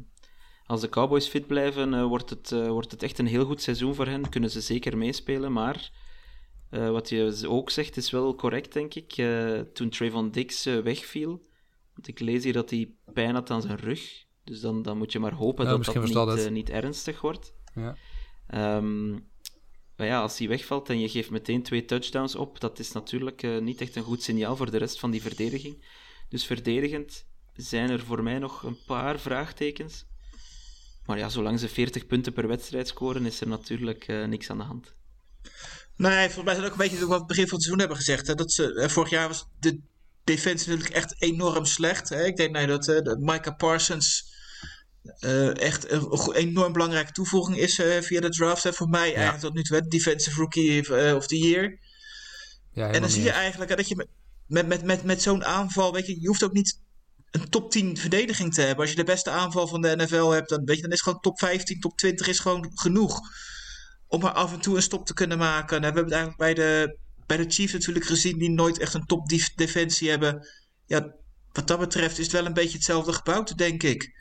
[0.65, 3.95] als de Cowboys fit blijven, uh, wordt, het, wordt het echt een heel goed seizoen
[3.95, 4.29] voor hen.
[4.29, 5.51] Kunnen ze zeker meespelen.
[5.51, 5.91] Maar
[6.69, 9.13] wat je ook zegt is wel correct, denk ik.
[9.73, 11.45] toen Trayvon Dix wegviel.
[11.93, 14.25] Want ik lees hier dat hij pijn had aan zijn rug.
[14.47, 17.53] Dus dan, dan moet je maar hopen dat dat niet, uh, niet ernstig wordt.
[17.75, 17.97] Ja.
[18.47, 19.11] Ehm,
[19.95, 23.43] maar ja, als hij wegvalt en je geeft meteen twee touchdowns op, dat is natuurlijk
[23.43, 25.85] eh, niet echt een goed signaal voor de rest van die verdediging.
[26.29, 30.05] Dus verdedigend zijn er voor mij nog een paar vraagtekens.
[31.05, 34.57] Maar ja, zolang ze 40 punten per wedstrijd scoren, is er natuurlijk eh, niks aan
[34.57, 34.95] de hand.
[35.95, 37.79] Nee, volgens mij is dat ook een beetje wat we het begin van het seizoen
[37.79, 38.27] hebben gezegd.
[38.27, 38.35] Hè?
[38.35, 39.81] Dat ze, eh, vorig jaar was de
[40.23, 42.09] defensie natuurlijk echt enorm slecht.
[42.09, 42.25] Hè?
[42.25, 44.35] Ik denk nee, dat uh, Micah Parsons
[45.19, 48.63] uh, echt een enorm belangrijke toevoeging is uh, via de draft.
[48.63, 48.73] Hè?
[48.73, 49.15] Voor mij ja.
[49.15, 51.79] eigenlijk tot nu toe Defensive Rookie of the Year.
[52.71, 54.07] Ja, en dan zie je eigenlijk hè, dat je met,
[54.47, 56.79] met, met, met, met zo'n aanval, weet je, je hoeft ook niet
[57.31, 58.79] een top 10 verdediging te hebben.
[58.79, 61.19] Als je de beste aanval van de NFL hebt, dan, weet je, dan is gewoon
[61.19, 63.19] top 15, top 20 is gewoon genoeg.
[64.07, 65.75] Om maar af en toe een stop te kunnen maken.
[65.75, 68.93] En we hebben het eigenlijk bij de, bij de Chiefs natuurlijk gezien, die nooit echt
[68.93, 70.47] een top defensie hebben.
[70.85, 71.15] Ja,
[71.51, 74.15] wat dat betreft is het wel een beetje hetzelfde gebouwd, denk ik.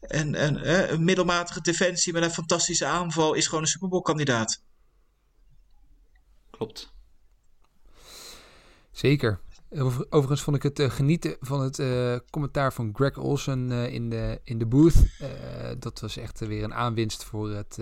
[0.00, 4.02] En, en hè, een middelmatige defensie met een fantastische aanval is gewoon een Super Bowl
[4.02, 4.62] kandidaat.
[6.50, 6.92] Klopt.
[8.90, 9.40] Zeker.
[10.08, 14.10] Overigens vond ik het uh, genieten van het uh, commentaar van Greg Olsen uh, in,
[14.10, 14.94] de, in de booth.
[15.78, 17.78] dat was echt weer een aanwinst voor, het,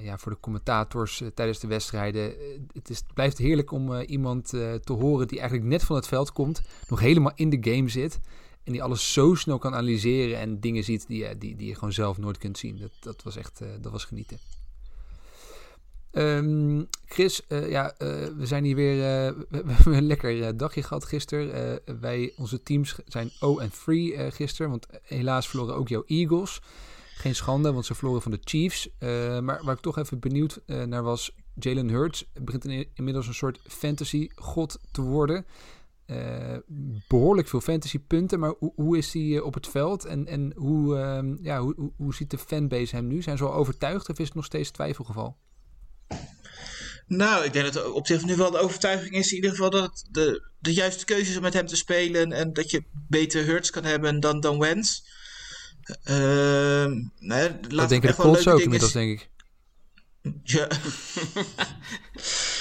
[0.00, 2.34] ja, voor de commentators tijdens de wedstrijden.
[2.72, 6.32] het, is, het blijft heerlijk om iemand te horen die eigenlijk net van het veld
[6.32, 8.20] komt, nog helemaal in de game zit.
[8.64, 11.92] En die alles zo snel kan analyseren en dingen ziet die, die, die je gewoon
[11.92, 12.78] zelf nooit kunt zien.
[12.78, 14.38] Dat, dat was echt dat was genieten.
[16.16, 18.96] Um, Chris, uh, ja, uh, we zijn hier weer.
[19.48, 21.80] We, hebben een lekker dagje gehad gisteren.
[22.00, 23.32] wij, onze teams zijn 0-3
[24.28, 24.70] gisteren.
[24.70, 26.60] Want helaas verloren ook jouw Eagles.
[27.14, 28.88] Geen schande, want ze verloren van de Chiefs.
[29.40, 31.34] maar waar ik toch even benieuwd naar was.
[31.54, 35.46] Jalen Hurts begint in, inmiddels een soort fantasy-god te worden.
[37.08, 38.38] Behoorlijk veel fantasy-punten.
[38.38, 40.04] Maar hoe, hoe is hij op het veld?
[40.04, 43.22] En, en hoe, ehm, ja, hoe, hoe, ziet de fanbase hem nu?
[43.22, 45.36] Zijn ze al overtuigd of is het nog steeds twijfelgeval?
[47.06, 49.82] Nou, ik denk dat op zich nu wel de overtuiging is in ieder geval dat
[49.82, 53.44] het de, de juiste keuze is om met hem te spelen en dat je beter
[53.44, 55.00] Hurts kan hebben dan, dan Wentz.
[56.04, 56.86] Uh,
[57.18, 59.30] nee, dat denk ik de Colts ook inmiddels, denk ik.
[60.42, 60.68] Ja.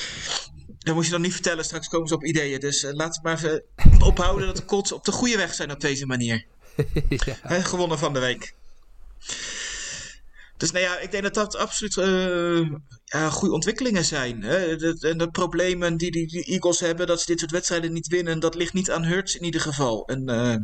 [0.84, 2.60] dat moet je dan niet vertellen, straks komen ze op ideeën.
[2.60, 3.64] Dus uh, laten we maar even
[4.10, 6.46] ophouden dat de Colts op de goede weg zijn op deze manier.
[7.26, 7.36] ja.
[7.42, 8.54] He, gewonnen van de week.
[10.58, 12.70] Dus nou ja, ik denk dat dat absoluut uh,
[13.06, 14.42] ja, goede ontwikkelingen zijn.
[14.42, 14.76] Hè?
[14.76, 18.08] De, en de problemen die, die die Eagles hebben, dat ze dit soort wedstrijden niet
[18.08, 20.08] winnen, dat ligt niet aan Hurts in ieder geval.
[20.08, 20.56] En uh,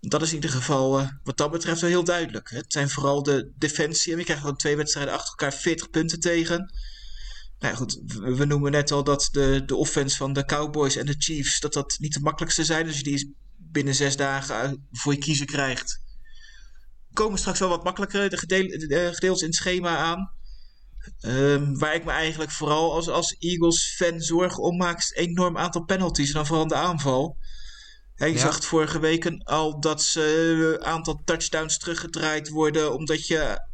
[0.00, 2.50] dat is in ieder geval uh, wat dat betreft wel heel duidelijk.
[2.50, 4.12] Het zijn vooral de defensie.
[4.12, 6.72] En we krijgen gewoon twee wedstrijden achter elkaar 40 punten tegen.
[7.58, 10.96] Nou ja, goed, we, we noemen net al dat de, de offense van de Cowboys
[10.96, 12.86] en de Chiefs, dat dat niet de makkelijkste zijn.
[12.86, 16.06] Dus je die binnen zes dagen voor je kiezen krijgt
[17.18, 20.36] komen straks wel wat makkelijker de, gedeel, de gedeeltes in het schema aan.
[21.20, 25.58] Um, waar ik me eigenlijk vooral als, als Eagles-fan zorgen om maak, is een enorm
[25.58, 26.28] aantal penalties.
[26.28, 27.36] En dan vooral de aanval.
[28.14, 30.22] Ja, je zag het vorige week al dat ze
[30.78, 32.94] een aantal touchdowns teruggedraaid worden.
[32.94, 33.67] Omdat je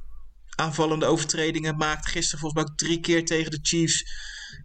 [0.55, 2.07] aanvallende overtredingen maakt.
[2.07, 4.05] Gisteren volgens mij ook drie keer tegen de Chiefs.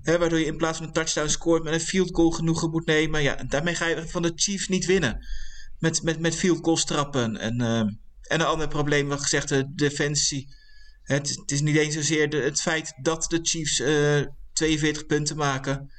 [0.01, 2.85] Hè, waardoor je in plaats van een touchdown scoort met een field goal genoegen moet
[2.85, 3.21] nemen.
[3.21, 5.27] Ja, en daarmee ga je van de Chiefs niet winnen.
[5.77, 7.37] Met, met, met field goals trappen.
[7.37, 7.61] En...
[7.61, 7.81] Uh,
[8.29, 10.55] en een ander probleem, wat gezegd, de defensie.
[11.03, 15.37] Het, is niet eens zozeer de, het feit dat de Chiefs uh, eh, 42 punten
[15.37, 15.91] maken.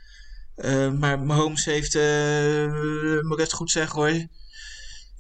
[0.57, 4.27] Uh, maar Mahomes heeft, uh, moet ik het goed zeggen hoor,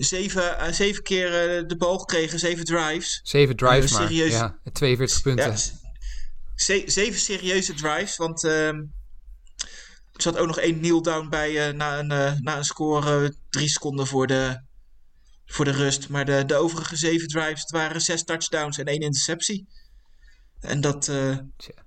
[0.04, 1.30] zeven, zeven keer
[1.66, 3.20] de bal gekregen, zeven drives.
[3.22, 5.46] Zeven drives maar, serieus, ja, 42 punten.
[5.46, 5.56] Ja,
[6.86, 8.76] zeven serieuze drives, want ehm,
[10.12, 14.06] er zat ook nog één kneel down bij na, een, na een score drie seconden
[14.06, 14.62] voor de,
[15.46, 16.08] voor de rust.
[16.08, 19.68] Maar de, de overige zeven drives, het waren zes touchdowns en één interceptie.
[20.60, 21.06] En dat,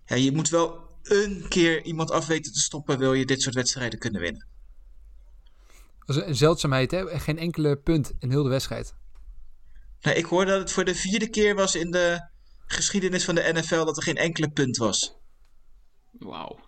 [0.06, 4.00] ja, je moet wel een keer iemand afweten te stoppen, wil je dit soort wedstrijden
[4.00, 4.48] kunnen winnen.
[6.06, 7.20] Dat is een zeldzaamheid, hè?
[7.20, 8.94] Geen enkele punt in heel de wedstrijd.
[10.02, 12.30] Nou, ik hoorde dat het voor de vierde keer was in de
[12.66, 15.16] geschiedenis van de NFL dat er geen enkele punt was.
[16.12, 16.60] Wauw.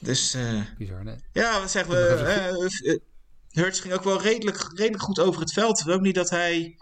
[0.00, 1.16] Dus, uh, Bizar, nee?
[1.32, 3.00] Ja, wat zeggen we?
[3.50, 5.88] Hurts ging ook wel redelijk, redelijk goed over het veld.
[5.88, 6.76] Ook niet dat hij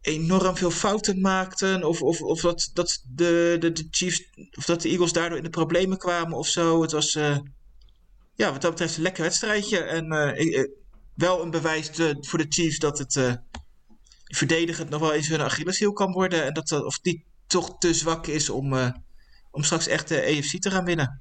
[0.00, 1.80] enorm veel fouten maakte.
[1.82, 5.44] Of, of, of dat, dat de, de, de Chiefs of dat de Eagles daardoor in
[5.44, 6.82] de problemen kwamen of zo.
[6.82, 7.38] Het was uh,
[8.40, 9.78] ja, wat dat betreft een lekker wedstrijdje.
[9.78, 10.64] En uh,
[11.14, 13.34] wel een bewijs voor de Chiefs dat het uh,
[14.24, 16.44] verdedigend nog wel eens hun Achilleshiel kan worden.
[16.44, 18.72] En dat of die toch te zwak is om,
[19.50, 21.20] om straks echt de EFC te gaan winnen.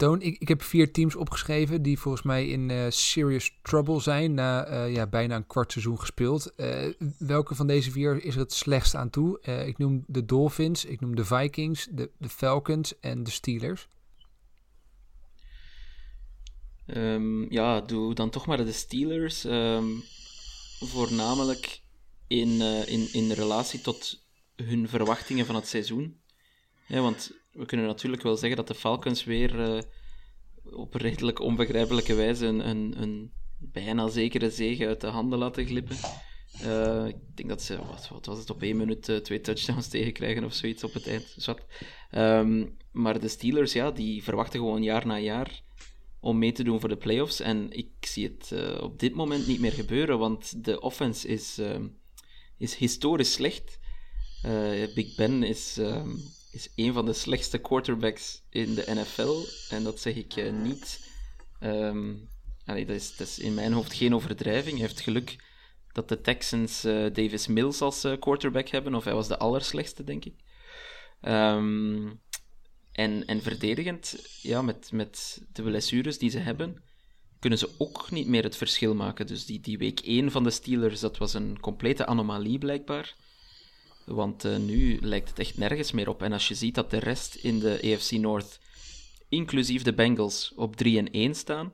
[0.00, 4.34] Toon, ik, ik heb vier teams opgeschreven die volgens mij in eh, serious trouble zijn
[4.34, 6.54] na eh, ja, bijna een kwart seizoen gespeeld.
[6.54, 9.40] Eh, welke van deze vier is er het slechtst aan toe?
[9.40, 13.88] Eh, ik noem de Dolphins, ik noem de Vikings, de, de Falcons en de Steelers.
[16.94, 19.44] Ehm, ja, doe dan toch maar de Steelers.
[19.44, 19.88] ehm,
[20.80, 21.82] voornamelijk
[22.26, 24.26] in, eh, in, in relatie tot
[24.56, 26.18] hun verwachtingen van het seizoen.
[26.86, 29.82] Want we kunnen natuurlijk wel zeggen dat de Falcons weer eh,
[30.64, 35.96] op redelijk onbegrijpelijke wijze een, een, een bijna zekere zege uit de handen laten glippen.
[36.62, 40.44] Eh, ik denk dat ze, wat, wat was het, op één minuut twee touchdowns tegenkrijgen
[40.44, 41.34] of zoiets op het eind.
[41.36, 41.66] Zwat.
[42.10, 45.62] Ehm, maar de Steelers, ja, die verwachten gewoon jaar na jaar
[46.20, 47.40] om mee te doen voor de playoffs.
[47.40, 51.58] En ik zie het eh, op dit moment niet meer gebeuren, want de offense is,
[51.58, 51.86] ehm,
[52.58, 53.78] is historisch slecht.
[54.42, 56.10] Eh, Big Ben is, ehm,
[56.52, 59.44] is een van de slechtste quarterbacks in de NFL.
[59.68, 61.08] En dat zeg ik eh, niet.
[61.60, 62.14] ehm,
[62.64, 64.78] dat, is, dat is in mijn hoofd geen overdrijving.
[64.78, 65.48] Hij heeft geluk
[65.92, 66.80] dat de Texans
[67.12, 70.34] Davis Mills als quarterback hebben, of hij was de allerslechtste, denk ik.
[71.20, 72.10] Ehm,
[73.00, 76.82] en, en verdedigend, ja, met, met de blessures die ze hebben,
[77.38, 79.26] kunnen ze ook niet meer het verschil maken.
[79.26, 83.14] Dus die, die week 1 van de Steelers, dat was een complete anomalie blijkbaar.
[84.06, 86.22] Want eh, nu lijkt het echt nergens meer op.
[86.22, 88.60] En als je ziet dat de rest in de AFC North,
[89.28, 91.72] inclusief de Bengals, op 3 en 1 staan,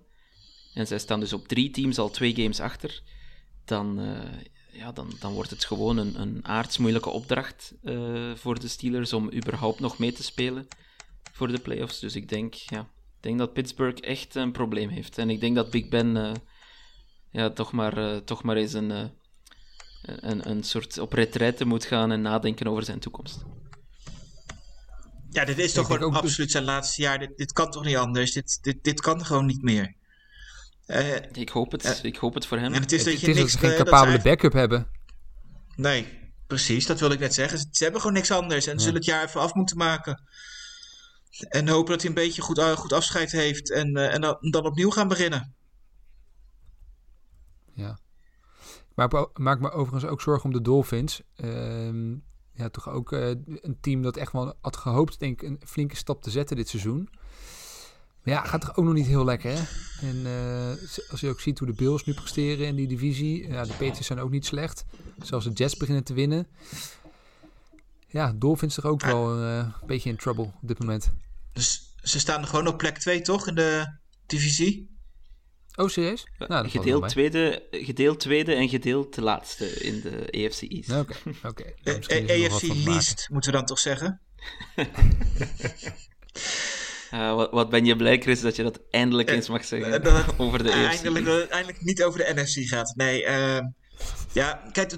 [0.75, 3.03] en zij staan dus op drie teams al twee games achter,
[3.65, 8.69] dan, eh, ja, dan, dan wordt het gewoon een, een aardsmoeilijke opdracht eh, voor de
[8.69, 10.69] Steelers om überhaupt nog mee te spelen
[11.33, 11.99] voor de playoffs.
[12.01, 15.19] Dus ik denk, ja, ik denk dat Pittsburgh echt een probleem heeft.
[15.19, 16.33] En ik denk dat Big Ben eh,
[17.31, 19.05] ja, toch, maar, eh, toch maar eens een, eh,
[20.03, 23.45] een, een soort op retraite moet gaan en nadenken over zijn toekomst.
[25.31, 27.19] Ja, dit is toch gewoon ook- absoluut zijn laatste jaar.
[27.19, 28.33] Dit, dit kan toch niet anders?
[28.33, 29.95] Dit, dit, dit kan gewoon niet meer.
[30.87, 32.73] Eh, Ik hoop het, ik hoop het voor hem.
[32.75, 33.53] en het is dat Het je is dat niks...
[33.53, 34.89] ze geen dat is capabele eigenlijk- backup hebben.
[35.77, 36.07] Nee,
[36.47, 37.59] precies, dat wil ik net zeggen.
[37.59, 40.23] Ze, ze hebben gewoon niks anders en ze zullen het jaar even af moeten maken.
[41.41, 44.37] En hopen dat hij een beetje goed, eh, goed afscheid heeft en, eh, en dan,
[44.41, 45.55] dan opnieuw gaan beginnen.
[47.75, 47.99] Ja.
[48.95, 51.23] Maar maak me overigens ook zorgen om de Dolphins.
[51.37, 52.13] Ehm,
[52.53, 55.97] ja, toch ook eh, een team dat echt wel had gehoopt, denk ik, een flinke
[55.97, 57.09] stap te zetten dit seizoen.
[58.23, 59.63] Maar ja, gaat toch ook nog niet heel lekker, hè?
[60.09, 60.27] En
[61.11, 63.49] als je ook ziet hoe de Bills nu presteren in die divisie.
[63.49, 64.85] Ja, de Patriots zijn ook niet slecht.
[65.23, 66.47] Zelfs de Jets beginnen te winnen.
[68.07, 71.13] Ja, Dolphins toch ook wel een beetje in trouble op dit moment.
[71.57, 74.95] Dus ze staan er gewoon op plek 2, toch, in de divisie?
[75.75, 76.27] Oh, serieus?
[76.39, 80.91] Nou, gedeeld, tweede, gedeeld tweede en gedeeld laatste in de AFC East.
[80.91, 81.65] Oké, oké.
[81.83, 82.03] Nou,
[82.51, 82.93] van te maken.
[82.93, 84.21] Least, moeten we dan toch zeggen?
[87.11, 89.93] Ah, wat, wat ben je blij, Chris, dat je dat eindelijk Eh, eens mag zeggen
[89.93, 92.95] eh, dat- over de AFC Eindelijk, eindelijk niet over de NFC gaat.
[92.97, 93.61] Nee, eh,
[94.33, 94.97] ja, kijk, de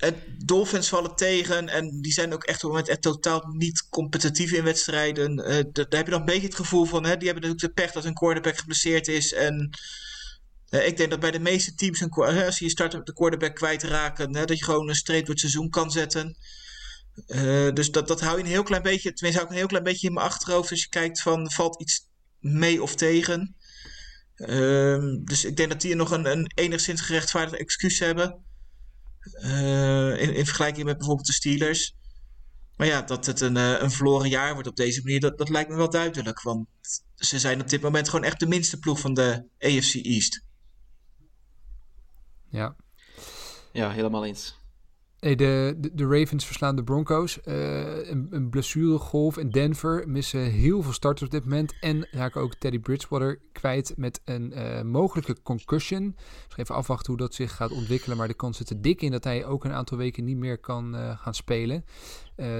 [0.00, 0.12] Dol-
[0.44, 4.64] Dolphins vallen tegen en die zijn ook echt op het moment totaal niet competitief in
[4.64, 5.36] wedstrijden.
[5.36, 7.82] Da- daar heb je dan een beetje het gevoel van, hè, die hebben natuurlijk de
[7.82, 9.32] pech dat hun quarterback geblesseerd is.
[9.32, 9.70] En
[10.68, 12.10] eh, ik denk dat bij de meeste teams, een,
[12.44, 15.40] als je je start de quarterback kwijtraken, hè, dat je gewoon een streep door het
[15.40, 16.36] seizoen kan zetten.
[17.26, 19.66] Eh, dus dat, dat hou je een heel klein beetje, tenminste hou ik een heel
[19.66, 23.56] klein beetje in mijn achterhoofd als je kijkt van, valt iets mee of tegen.
[24.34, 28.44] Ehm, dus ik denk dat die nog een, een enigszins gerechtvaardigd excuus hebben.
[29.20, 31.94] Eh, in, in vergelijking met bijvoorbeeld de Steelers.
[32.76, 35.48] Maar ja, dat het een, eh, een verloren jaar wordt op deze manier, dat, dat
[35.48, 36.42] lijkt me wel duidelijk.
[36.42, 36.66] Want
[37.14, 40.42] ze zijn op dit moment gewoon echt de minste ploeg van de AFC East.
[42.48, 42.76] Ja.
[43.72, 44.59] Ja, helemaal eens.
[45.20, 47.40] De, de, Ravens verslaan de Broncos.
[47.40, 50.08] Eh, een, blessuregolf in Denver.
[50.08, 51.74] Missen heel veel starters op dit moment.
[51.80, 56.16] En raken ook Teddy Bridgewater kwijt met een eh, mogelijke concussion.
[56.48, 58.16] Dus even afwachten hoe dat zich gaat ontwikkelen.
[58.16, 60.58] Maar de kans zit er dik in dat hij ook een aantal weken niet meer
[60.58, 61.84] kan eh, gaan spelen.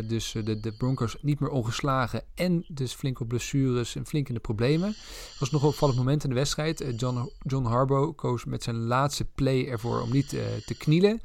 [0.06, 2.22] Dus de, de Broncos niet meer ongeslagen.
[2.34, 4.88] En dus flink op blessures en flink in de problemen.
[4.88, 6.84] Het was nog een opvallend moment in de wedstrijd.
[6.96, 10.28] John, John Harbaugh koos met zijn laatste play ervoor om niet
[10.66, 11.20] te knielen.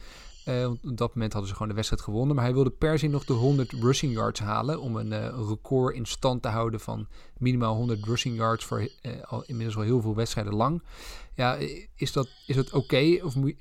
[0.46, 2.36] Want op dat moment hadden ze gewoon de wedstrijd gewonnen.
[2.36, 4.80] Maar hij wilde per se nog de 100 rushing yards halen.
[4.80, 9.12] Om een eh, record in stand te houden van minimaal 100 rushing yards voor eh,
[9.24, 10.84] al, inmiddels al heel veel wedstrijden lang.
[11.36, 11.58] Ja,
[11.96, 13.20] is dat, is dat oké?
[13.24, 13.54] Of moet,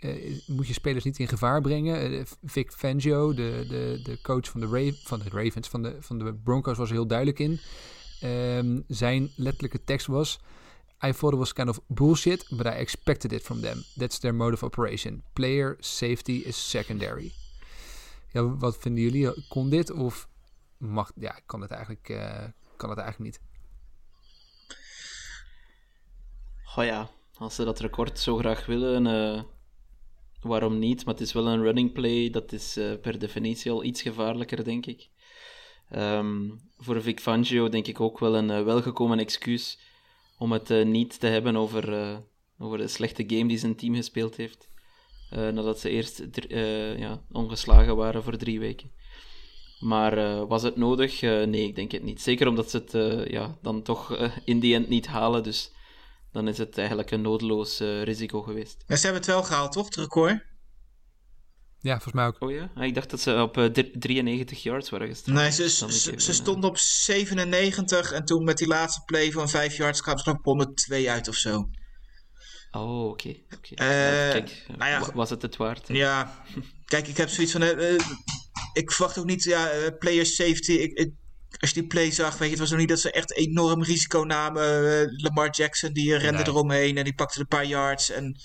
[0.46, 2.26] moet je spelers niet in gevaar brengen?
[2.44, 6.18] Vic Fangio, de, de, de coach van de, Ra- van de Ravens, van de, van
[6.18, 7.60] de Broncos, was er heel duidelijk in.
[8.20, 10.40] Ehm, zijn letterlijke tekst was...
[11.08, 13.84] I thought it was kind of bullshit, but I expected it from them.
[13.96, 15.22] That's their mode of operation.
[15.34, 17.32] Player safety is secondary.
[18.32, 19.44] Ja, wat vinden jullie?
[19.48, 20.28] Kon dit of
[20.78, 21.12] mag...
[21.16, 22.44] Ja, kan het eigenlijk, eh,
[22.76, 23.40] kan het eigenlijk niet.
[26.76, 29.42] Oh ja, als ze dat record zo graag willen, eh,
[30.40, 31.04] waarom niet?
[31.04, 34.64] Maar het is wel een running play, dat is eh, per definitie al iets gevaarlijker,
[34.64, 35.08] denk ik.
[35.88, 39.78] Ehm, voor Vic Fangio denk ik ook wel een welgekomen excuus
[40.38, 41.84] om het niet te hebben over,
[42.58, 44.68] over de slechte game die zijn team gespeeld heeft.
[45.30, 46.22] nadat ze eerst
[46.96, 48.90] ja, ongeslagen waren voor drie weken.
[49.80, 51.20] Maar was het nodig?
[51.20, 52.22] nee, ik denk het niet.
[52.22, 55.42] Zeker omdat ze het ja, dan toch in die end niet halen.
[55.42, 55.72] Dus
[56.34, 58.84] dan is het eigenlijk een nodeloos uh, risico geweest.
[58.86, 60.44] Maar ze hebben het wel gehaald, toch, record?
[61.84, 62.36] Ja, volgens mij ook.
[62.38, 62.70] Oh ja?
[62.74, 65.16] Ah, ik dacht dat ze op uh, 93 yards waren.
[65.24, 69.76] Nee, ze, ze, ze stonden op 97 en toen met die laatste play van 5
[69.76, 71.68] yards kwamen ze op 102 uit of zo.
[72.70, 73.28] Oh, oké.
[73.28, 73.44] Okay.
[73.56, 74.26] okay.
[74.26, 75.88] Uh, Kijk, nou ja, was het het waard?
[75.88, 76.44] Ja,
[76.84, 77.62] kijk, ik heb zoiets van...
[77.62, 77.98] Uh,
[78.72, 80.72] ik verwacht ook niet, ja, player safety...
[80.72, 81.12] Ik, ik,
[81.60, 83.82] als je die play zag, weet je, het was nog niet dat ze echt enorm
[83.82, 84.82] risico namen.
[84.82, 86.48] Uh, Lamar Jackson, die rende nee.
[86.48, 88.10] eromheen en die pakte een paar yards.
[88.10, 88.36] En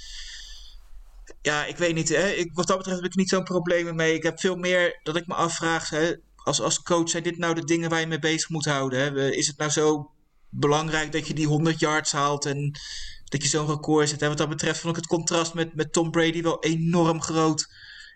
[1.41, 2.09] ja, ik weet niet.
[2.09, 4.13] Hè, ik, wat dat betreft heb ik niet zo'n probleem mee.
[4.13, 7.55] Ik heb veel meer dat ik me afvraag, hè, als, als coach, zijn dit nou
[7.55, 8.99] de dingen waar je mee bezig moet houden?
[8.99, 9.31] Hè?
[9.31, 10.11] Is het nou zo
[10.49, 12.79] belangrijk dat je die 100 yards haalt en
[13.23, 14.19] dat je zo'n record zet?
[14.19, 14.27] Hè?
[14.27, 17.67] Wat dat betreft vond ik het contrast met, met Tom Brady wel enorm groot.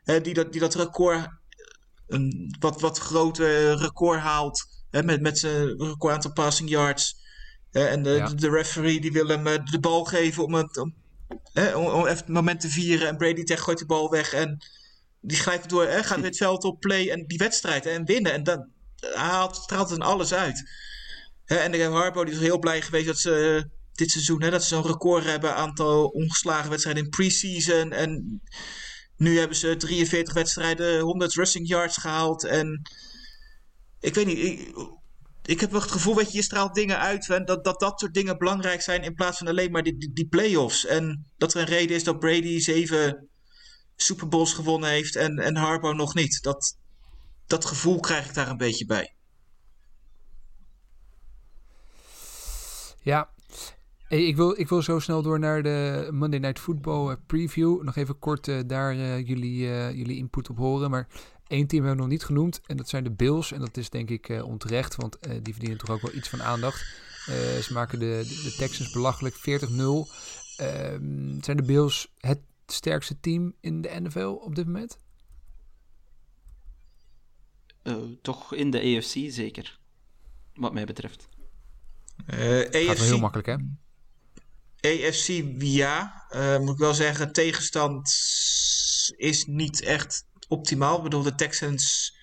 [0.03, 1.27] Hè, die, dat, die dat record,
[2.07, 7.15] een wat, wat groter record haalt met, met zijn record aantal passing yards.
[7.71, 8.27] en de, ja.
[8.27, 10.93] de, referee die wil hem de bal geven om het, om,
[11.75, 13.07] om, even het moment te vieren.
[13.07, 14.33] En Brady tegen gooit de bal weg.
[14.33, 14.57] En
[15.21, 18.33] die grijpt door, hè, gaat het veld op, play en die wedstrijd en winnen.
[18.33, 18.69] En dan
[19.13, 20.69] haalt, straalt dan alles uit.
[21.45, 24.67] en de Harbo die is heel blij geweest dat ze dit seizoen, hè, dat ze
[24.67, 27.91] zo'n record hebben aantal ongeslagen wedstrijden in pre-season.
[27.91, 28.41] En
[29.17, 32.43] nu hebben ze 43 wedstrijden, 100 rushing yards gehaald.
[32.43, 32.81] En
[33.99, 34.73] ik weet niet, ik,
[35.45, 37.99] ik heb wel het gevoel, dat je, je straalt dingen uit en dat, dat dat
[37.99, 40.85] soort dingen belangrijk zijn in plaats van alleen maar die, die, die play-offs.
[40.85, 43.29] En dat er een reden is dat Brady zeven
[43.95, 46.41] Super Bowls gewonnen heeft en, en Harbaugh nog niet.
[46.41, 46.77] Dat,
[47.47, 49.15] dat gevoel krijg ik daar een beetje bij.
[53.01, 53.31] Ja,
[54.03, 57.83] Hey, ik, wil, ik wil zo snel door naar de Monday Night Football preview.
[57.83, 59.57] Nog even kort uh, daar uh, jullie,
[59.97, 60.89] jullie input op horen.
[60.89, 61.07] Maar
[61.47, 63.51] Eén team hebben we nog niet genoemd en dat zijn de Bills.
[63.51, 66.29] En dat is denk ik uh, onterecht, want uh, die verdienen toch ook wel iets
[66.29, 66.81] van aandacht.
[67.29, 69.41] Uh, ze maken de, de, Texans belachelijk 40-0.
[70.57, 74.97] Ehm, zijn de Bills het sterkste team in de NFL op dit moment?
[78.21, 79.79] toch in de AFC zeker,
[80.53, 81.27] wat mij betreft.
[82.27, 83.55] AFC, Gaat wel heel makkelijk hè?
[84.81, 86.25] AFC ja,
[86.59, 88.07] moet ik wel zeggen, tegenstand
[89.17, 90.97] is niet echt optimaal.
[90.97, 92.15] Ik bedoel, de Texans.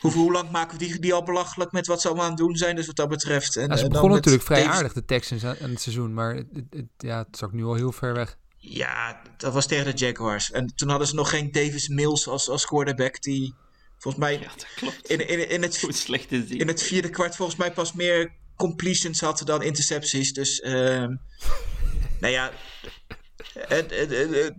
[0.00, 2.40] Hoe, hoe lang maken we die, die al belachelijk met wat ze allemaal aan het
[2.40, 2.76] doen zijn?
[2.76, 3.56] Dus wat dat betreft.
[3.56, 6.14] En, ja, ze begonnen natuurlijk vrij aardig, de Texans, aan het seizoen.
[6.14, 8.36] Maar het, het, ja, het is ook nu al heel ver weg.
[8.56, 10.50] Ja, dat was tegen de Jaguars.
[10.50, 13.22] En toen hadden ze nog geen Davis Mills als, als quarterback.
[13.22, 13.54] Die
[13.98, 15.08] volgens mij ja, dat klopt.
[15.08, 19.42] In, in, in, het, slecht in het vierde kwart volgens mij pas meer completions had
[19.44, 20.32] dan intercepties.
[20.32, 20.72] Dus, uh,
[22.20, 22.52] nou ja.
[23.58, 24.54] Het, het,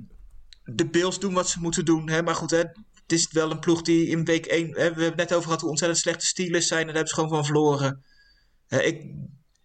[0.66, 2.10] de Bills doen wat ze moeten doen.
[2.10, 2.24] Hè?
[2.24, 4.68] Maar goed, hè, het is wel een ploeg die in week 1...
[4.68, 6.80] Hè, we hebben het net over gehad hoe ontzettend slechte Steelers zijn.
[6.80, 8.04] En daar hebben ze gewoon van verloren.
[8.70, 9.14] Uh, ik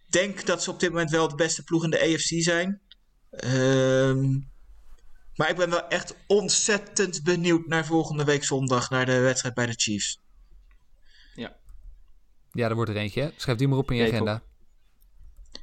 [0.09, 2.81] denk dat ze op dit moment wel de beste ploeg in de AFC zijn.
[3.31, 4.39] Uh,
[5.35, 8.89] maar ik ben wel echt ontzettend benieuwd naar volgende week zondag.
[8.89, 10.19] Naar de wedstrijd bij de Chiefs.
[11.35, 11.55] Ja.
[12.51, 13.21] Ja, er wordt er eentje.
[13.21, 13.29] Hè?
[13.35, 14.43] Schrijf die maar op in je agenda.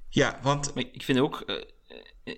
[0.08, 0.74] Ja, want...
[0.74, 1.42] Maar ik vind ook...
[1.46, 1.62] Uh,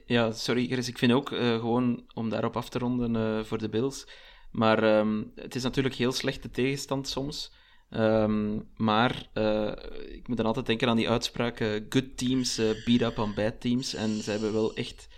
[0.07, 3.59] ja, sorry Chris, ik vind ook, uh, gewoon om daarop af te ronden uh, voor
[3.59, 4.07] de Bills...
[4.51, 7.53] Maar um, het is natuurlijk heel slechte tegenstand soms.
[7.91, 9.73] Um, maar uh,
[10.13, 13.95] ik moet dan altijd denken aan die uitspraak: good teams beat up on bad teams.
[13.95, 15.09] En ze hebben wel echt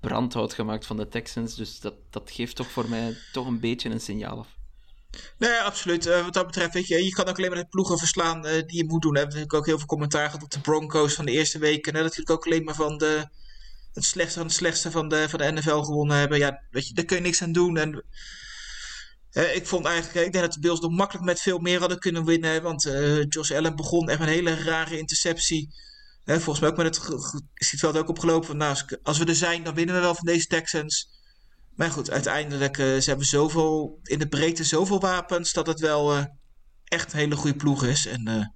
[0.00, 1.54] brandhout gemaakt van de Texans.
[1.54, 4.56] Dus dat, dat geeft toch voor mij toch een beetje een signaal af.
[5.38, 6.04] Nee, absoluut.
[6.04, 8.84] Wat dat betreft, weet je, je kan ook alleen maar de ploegen verslaan die je
[8.84, 9.12] moet doen.
[9.12, 11.92] We hebben natuurlijk ook heel veel commentaar gehad op de Broncos van de eerste weken.
[11.92, 13.28] En natuurlijk ook alleen maar van de,
[13.96, 16.38] het slechtste van het slechtste van de, van de NFL gewonnen hebben.
[16.38, 17.76] Ja, weet je, daar kun je niks aan doen.
[17.76, 18.04] En
[19.54, 22.24] ik vond eigenlijk, ik denk dat de Bills nog makkelijk met veel meer hadden kunnen
[22.24, 22.62] winnen.
[22.62, 22.82] Want
[23.28, 25.74] Josh Allen begon echt een hele rare interceptie.
[26.24, 27.06] volgens mij ook met het,
[27.54, 30.46] het veld ook opgelopen nou, als we er zijn, dan winnen we wel van deze
[30.46, 31.08] Texans.
[31.74, 36.16] Maar goed, uiteindelijk uh, ze hebben zoveel in de breedte zoveel wapens dat het wel
[36.16, 36.24] uh,
[36.84, 38.06] echt een hele goede ploeg is.
[38.06, 38.54] En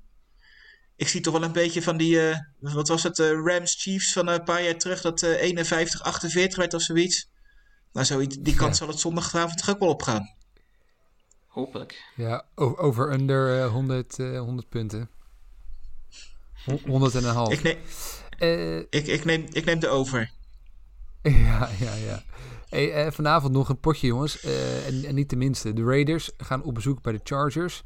[1.00, 2.18] ik zie toch wel een beetje van die,
[2.58, 7.28] wat was het, Rams Chiefs van een paar jaar terug, dat 51-48 werd of zoiets.
[7.92, 8.72] Nou, zo, die kant ja.
[8.72, 10.34] zal het zondagavond toch ook wel opgaan.
[11.46, 12.12] Hopelijk.
[12.16, 15.10] Ja, over under 100, 100 punten.
[16.84, 17.52] 100 en een half.
[17.52, 17.78] Ik neem,
[18.38, 20.30] Eh, Ik, ik, neem, ik neem de over.
[21.22, 22.22] Ja, ja, ja.
[22.68, 24.40] Hey, eh, vanavond nog een potje, jongens.
[24.40, 25.72] Eh, en, en niet de minste.
[25.72, 27.82] De Raiders gaan op bezoek bij de Chargers.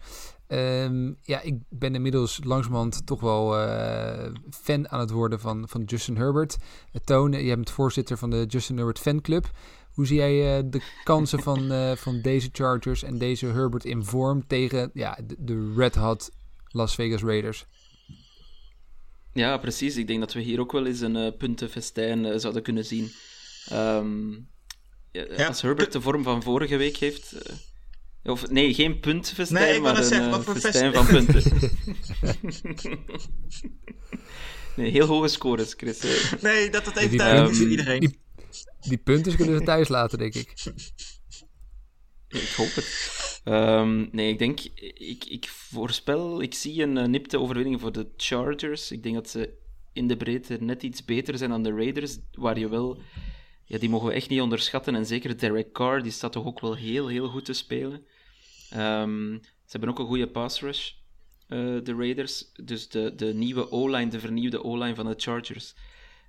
[0.47, 5.83] Ehm, ja, ik ben inmiddels langzamerhand toch wel eh, fan aan het worden van, van
[5.85, 6.57] Justin Herbert.
[6.93, 9.51] Uh, Toon, jij bent voorzitter van de Justin Herbert fanclub.
[9.95, 14.05] Hoe zie jij eh, de kansen van, eh, van deze Chargers en deze Herbert in
[14.05, 16.31] vorm tegen ja, de, de Red Hot
[16.67, 17.67] Las Vegas Raiders?
[19.33, 19.97] Ja, precies.
[19.97, 23.13] Ik denk dat we hier ook wel eens een uh, puntenfestijn uh, zouden kunnen zien.
[23.73, 24.49] Um,
[25.11, 27.37] ja, als Herbert de vorm van vorige week heeft.
[28.25, 31.43] Of nee, geen puntfestijn, nee, maar een zeggen, festijn van punten.
[34.77, 36.01] nee, heel hoge scores, Chris.
[36.41, 38.01] Nee, dat dat even duidelijk is voor iedereen.
[38.01, 38.19] Die,
[38.81, 40.53] die punten kunnen ze thuis laten, denk ik.
[42.29, 43.41] Ik hoop het.
[43.45, 44.61] Um, nee, ik denk,
[44.95, 48.91] ik, ik voorspel, ik zie een uh, nipte overwinning voor de Chargers.
[48.91, 49.53] Ik denk dat ze
[49.93, 53.01] in de breedte net iets beter zijn dan de Raiders, waar je wel,
[53.65, 54.95] ja, die mogen we echt niet onderschatten.
[54.95, 58.07] En zeker Derek Carr, die staat toch ook wel heel, heel goed te spelen.
[58.73, 60.91] Um, ze hebben ook een goede pass rush,
[61.49, 62.53] uh, de Raiders.
[62.53, 65.75] Dus de, de nieuwe O-line, de vernieuwde O-line van de Chargers,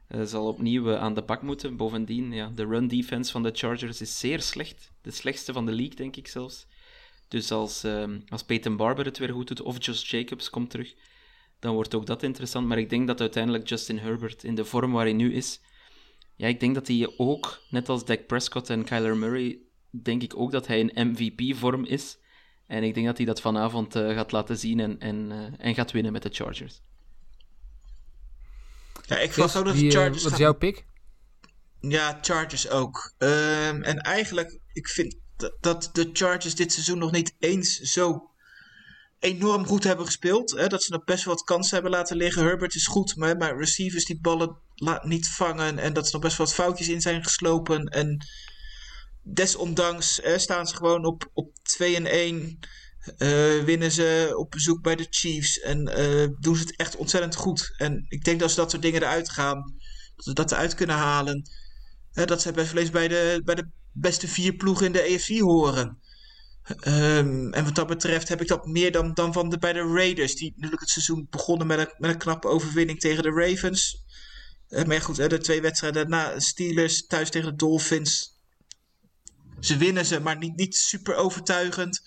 [0.09, 1.77] uh, zal opnieuw aan de bak moeten.
[1.77, 4.91] Bovendien, ja, de run defense van de Chargers is zeer slecht.
[5.01, 6.67] De slechtste van de league, denk ik zelfs.
[7.27, 10.93] Dus als, uh, als Peyton Barber het weer goed doet, of Josh Jacobs komt terug,
[11.59, 12.67] dan wordt ook dat interessant.
[12.67, 15.61] Maar ik denk dat uiteindelijk Justin Herbert, in de vorm waar hij nu is,
[16.35, 19.59] ja, ik denk dat hij ook, net als Dak Prescott en Kyler Murray,
[19.89, 22.17] denk ik ook dat hij een MVP-vorm is.
[22.67, 25.75] En ik denk dat hij dat vanavond uh, gaat laten zien en, en, uh, en
[25.75, 26.81] gaat winnen met de Chargers.
[29.07, 30.23] Ja, ik was ook dat de Chargers.
[30.23, 30.85] Wat is jouw pick?
[31.79, 33.13] Ja, Chargers ook.
[33.17, 35.17] Um, en eigenlijk, ik vind
[35.59, 38.29] dat de Chargers dit seizoen nog niet eens zo
[39.19, 40.51] enorm goed hebben gespeeld.
[40.51, 40.67] Hè?
[40.67, 42.43] Dat ze nog best wel wat kansen hebben laten liggen.
[42.43, 44.57] Herbert is goed, maar, maar receivers die ballen
[45.01, 45.79] niet vangen.
[45.79, 47.85] En dat er nog best wel wat foutjes in zijn geslopen.
[47.85, 48.25] En
[49.25, 52.59] desondanks staan ze gewoon op, op 2 en 1.
[53.17, 55.59] Uh, winnen ze op bezoek bij de Chiefs.
[55.59, 57.73] En uh, doen ze het echt ontzettend goed.
[57.77, 59.75] En ik denk dat als dat soort dingen eruit gaan,
[60.15, 61.49] dat ze dat eruit kunnen halen.
[62.11, 65.99] Dat ze best wel bij de, bij de beste vier ploegen in de EFC horen.
[66.87, 69.93] Um, en wat dat betreft heb ik dat meer dan, dan van de, bij de
[69.93, 70.35] Raiders.
[70.35, 74.03] Die natuurlijk het seizoen begonnen met een, met een knappe overwinning tegen de Ravens.
[74.69, 78.34] Uh, maar goed, de twee wedstrijden daarna Steelers thuis tegen de Dolphins.
[79.59, 82.01] Ze winnen ze, maar niet, niet super overtuigend.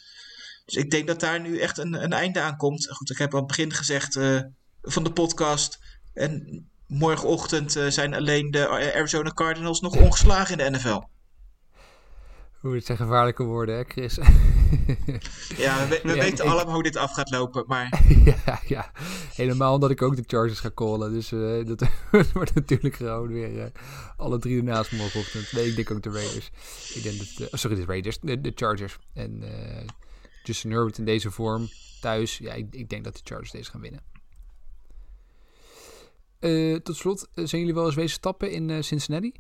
[0.64, 2.88] Dus ik denk dat daar nu echt een, een einde aan komt.
[2.90, 4.40] Goed, ik heb aan het begin gezegd uh,
[4.82, 5.78] van de podcast.
[6.14, 11.02] En morgenochtend uh, zijn alleen de Arizona Cardinals nog ongeslagen in de NFL.
[12.62, 14.18] Oeh, het zijn gevaarlijke woorden, hè, Chris?
[15.56, 18.02] ja, we, we ja, weten ik, allemaal hoe dit af gaat lopen, maar...
[18.44, 18.90] ja, ja,
[19.34, 21.12] helemaal omdat ik ook de Chargers ga callen.
[21.12, 21.82] Dus uh, dat
[22.32, 23.64] wordt natuurlijk gewoon weer uh,
[24.16, 25.52] alle drie ernaast morgenochtend.
[25.52, 26.50] Nee, ik denk ook de Raiders.
[26.94, 28.98] Ik denk dat, uh, sorry, de Raiders, de, de Chargers.
[29.14, 29.42] En
[30.42, 31.68] Justin Herbert in deze vorm
[32.00, 32.38] thuis.
[32.38, 34.02] Ja, ik, ik denk dat de Chargers deze gaan winnen.
[36.82, 39.32] tot slot, zijn jullie wel eens wezen stappen in Cincinnati?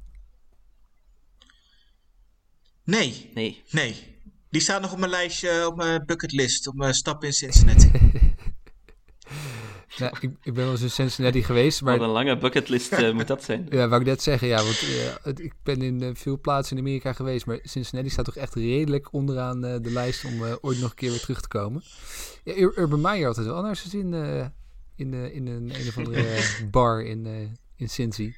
[2.84, 3.30] Nee.
[3.34, 3.62] Nee.
[3.70, 4.17] Nee.
[4.50, 7.90] Die staan nog op mijn lijstje, op mijn bucketlist, op mijn stap in Cincinnati.
[9.98, 11.82] nou, ik, ik, ben wel eens in Cincinnati geweest.
[11.82, 11.98] Maar...
[11.98, 13.66] Wat een lange bucketlist uh, moet dat zijn.
[13.70, 14.48] Ja, wou ik net zeggen.
[14.48, 14.88] Ja, want uh,
[15.22, 17.46] het, ik ben in uh, veel plaatsen in Amerika geweest.
[17.46, 21.20] Maar Cincinnati staat toch echt redelijk onderaan de lijst om ooit nog een keer weer
[21.20, 21.82] terug te komen.
[22.44, 24.14] Ja, Ur Urban Meyer altijd wel naar zijn zin
[24.94, 26.40] in, in een, een of andere
[26.70, 27.26] bar in,
[27.76, 28.34] in Cincy.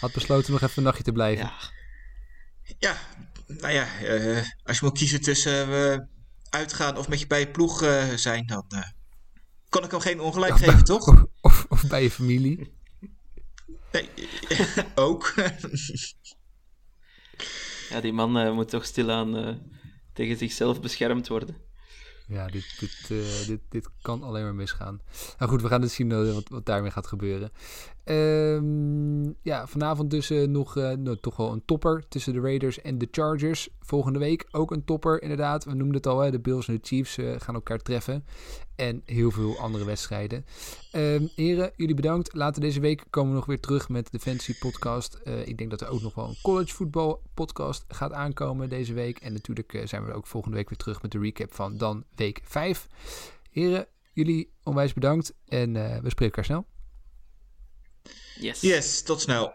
[0.00, 1.44] Had besloten nog even een nachtje te blijven.
[1.44, 1.70] Ja.
[2.78, 2.96] Ja,
[3.60, 5.98] nou ja, uh, als je moet kiezen tussen uh,
[6.50, 8.66] uitgaan of met je bij je ploeg uh, zijn, dan
[9.68, 11.08] kan ik hem geen ongelijk ja, geven, toch?
[11.08, 12.72] Of, of, of, bij je familie.
[13.92, 14.08] Nee,
[14.94, 15.34] ook.
[17.88, 19.60] ja, die man moet toch stilaan
[20.12, 21.56] tegen zichzelf beschermd worden.
[22.26, 25.00] Ja, dit, dit, uh, dit, dit kan alleen maar misgaan.
[25.38, 27.50] Nou goed, we gaan dus zien uh, wat, wat daarmee gaat gebeuren.
[28.04, 32.98] Um, ja, vanavond dus uh, nog nou, toch wel een topper tussen de Raiders en
[32.98, 33.68] de Chargers.
[33.80, 35.64] Volgende week ook een topper, inderdaad.
[35.64, 38.24] We noemden het al, hè, de Bills en de Chiefs gaan elkaar treffen.
[38.82, 40.44] En heel veel andere wedstrijden.
[40.92, 42.34] Um, heren, jullie bedankt.
[42.34, 45.18] Later deze week komen we nog weer terug met de Fantasy Podcast.
[45.44, 49.18] ik denk dat er ook nog wel een college voetbal podcast gaat aankomen deze week.
[49.18, 52.40] En natuurlijk zijn we ook volgende week weer terug met de recap van dan week
[52.44, 52.86] 5.
[53.50, 56.66] Heren, jullie onwijs bedankt en uh, we spreken elkaar snel.
[58.34, 58.60] Yes.
[58.60, 59.54] Yes, tot snel.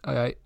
[0.00, 0.43] Hoi.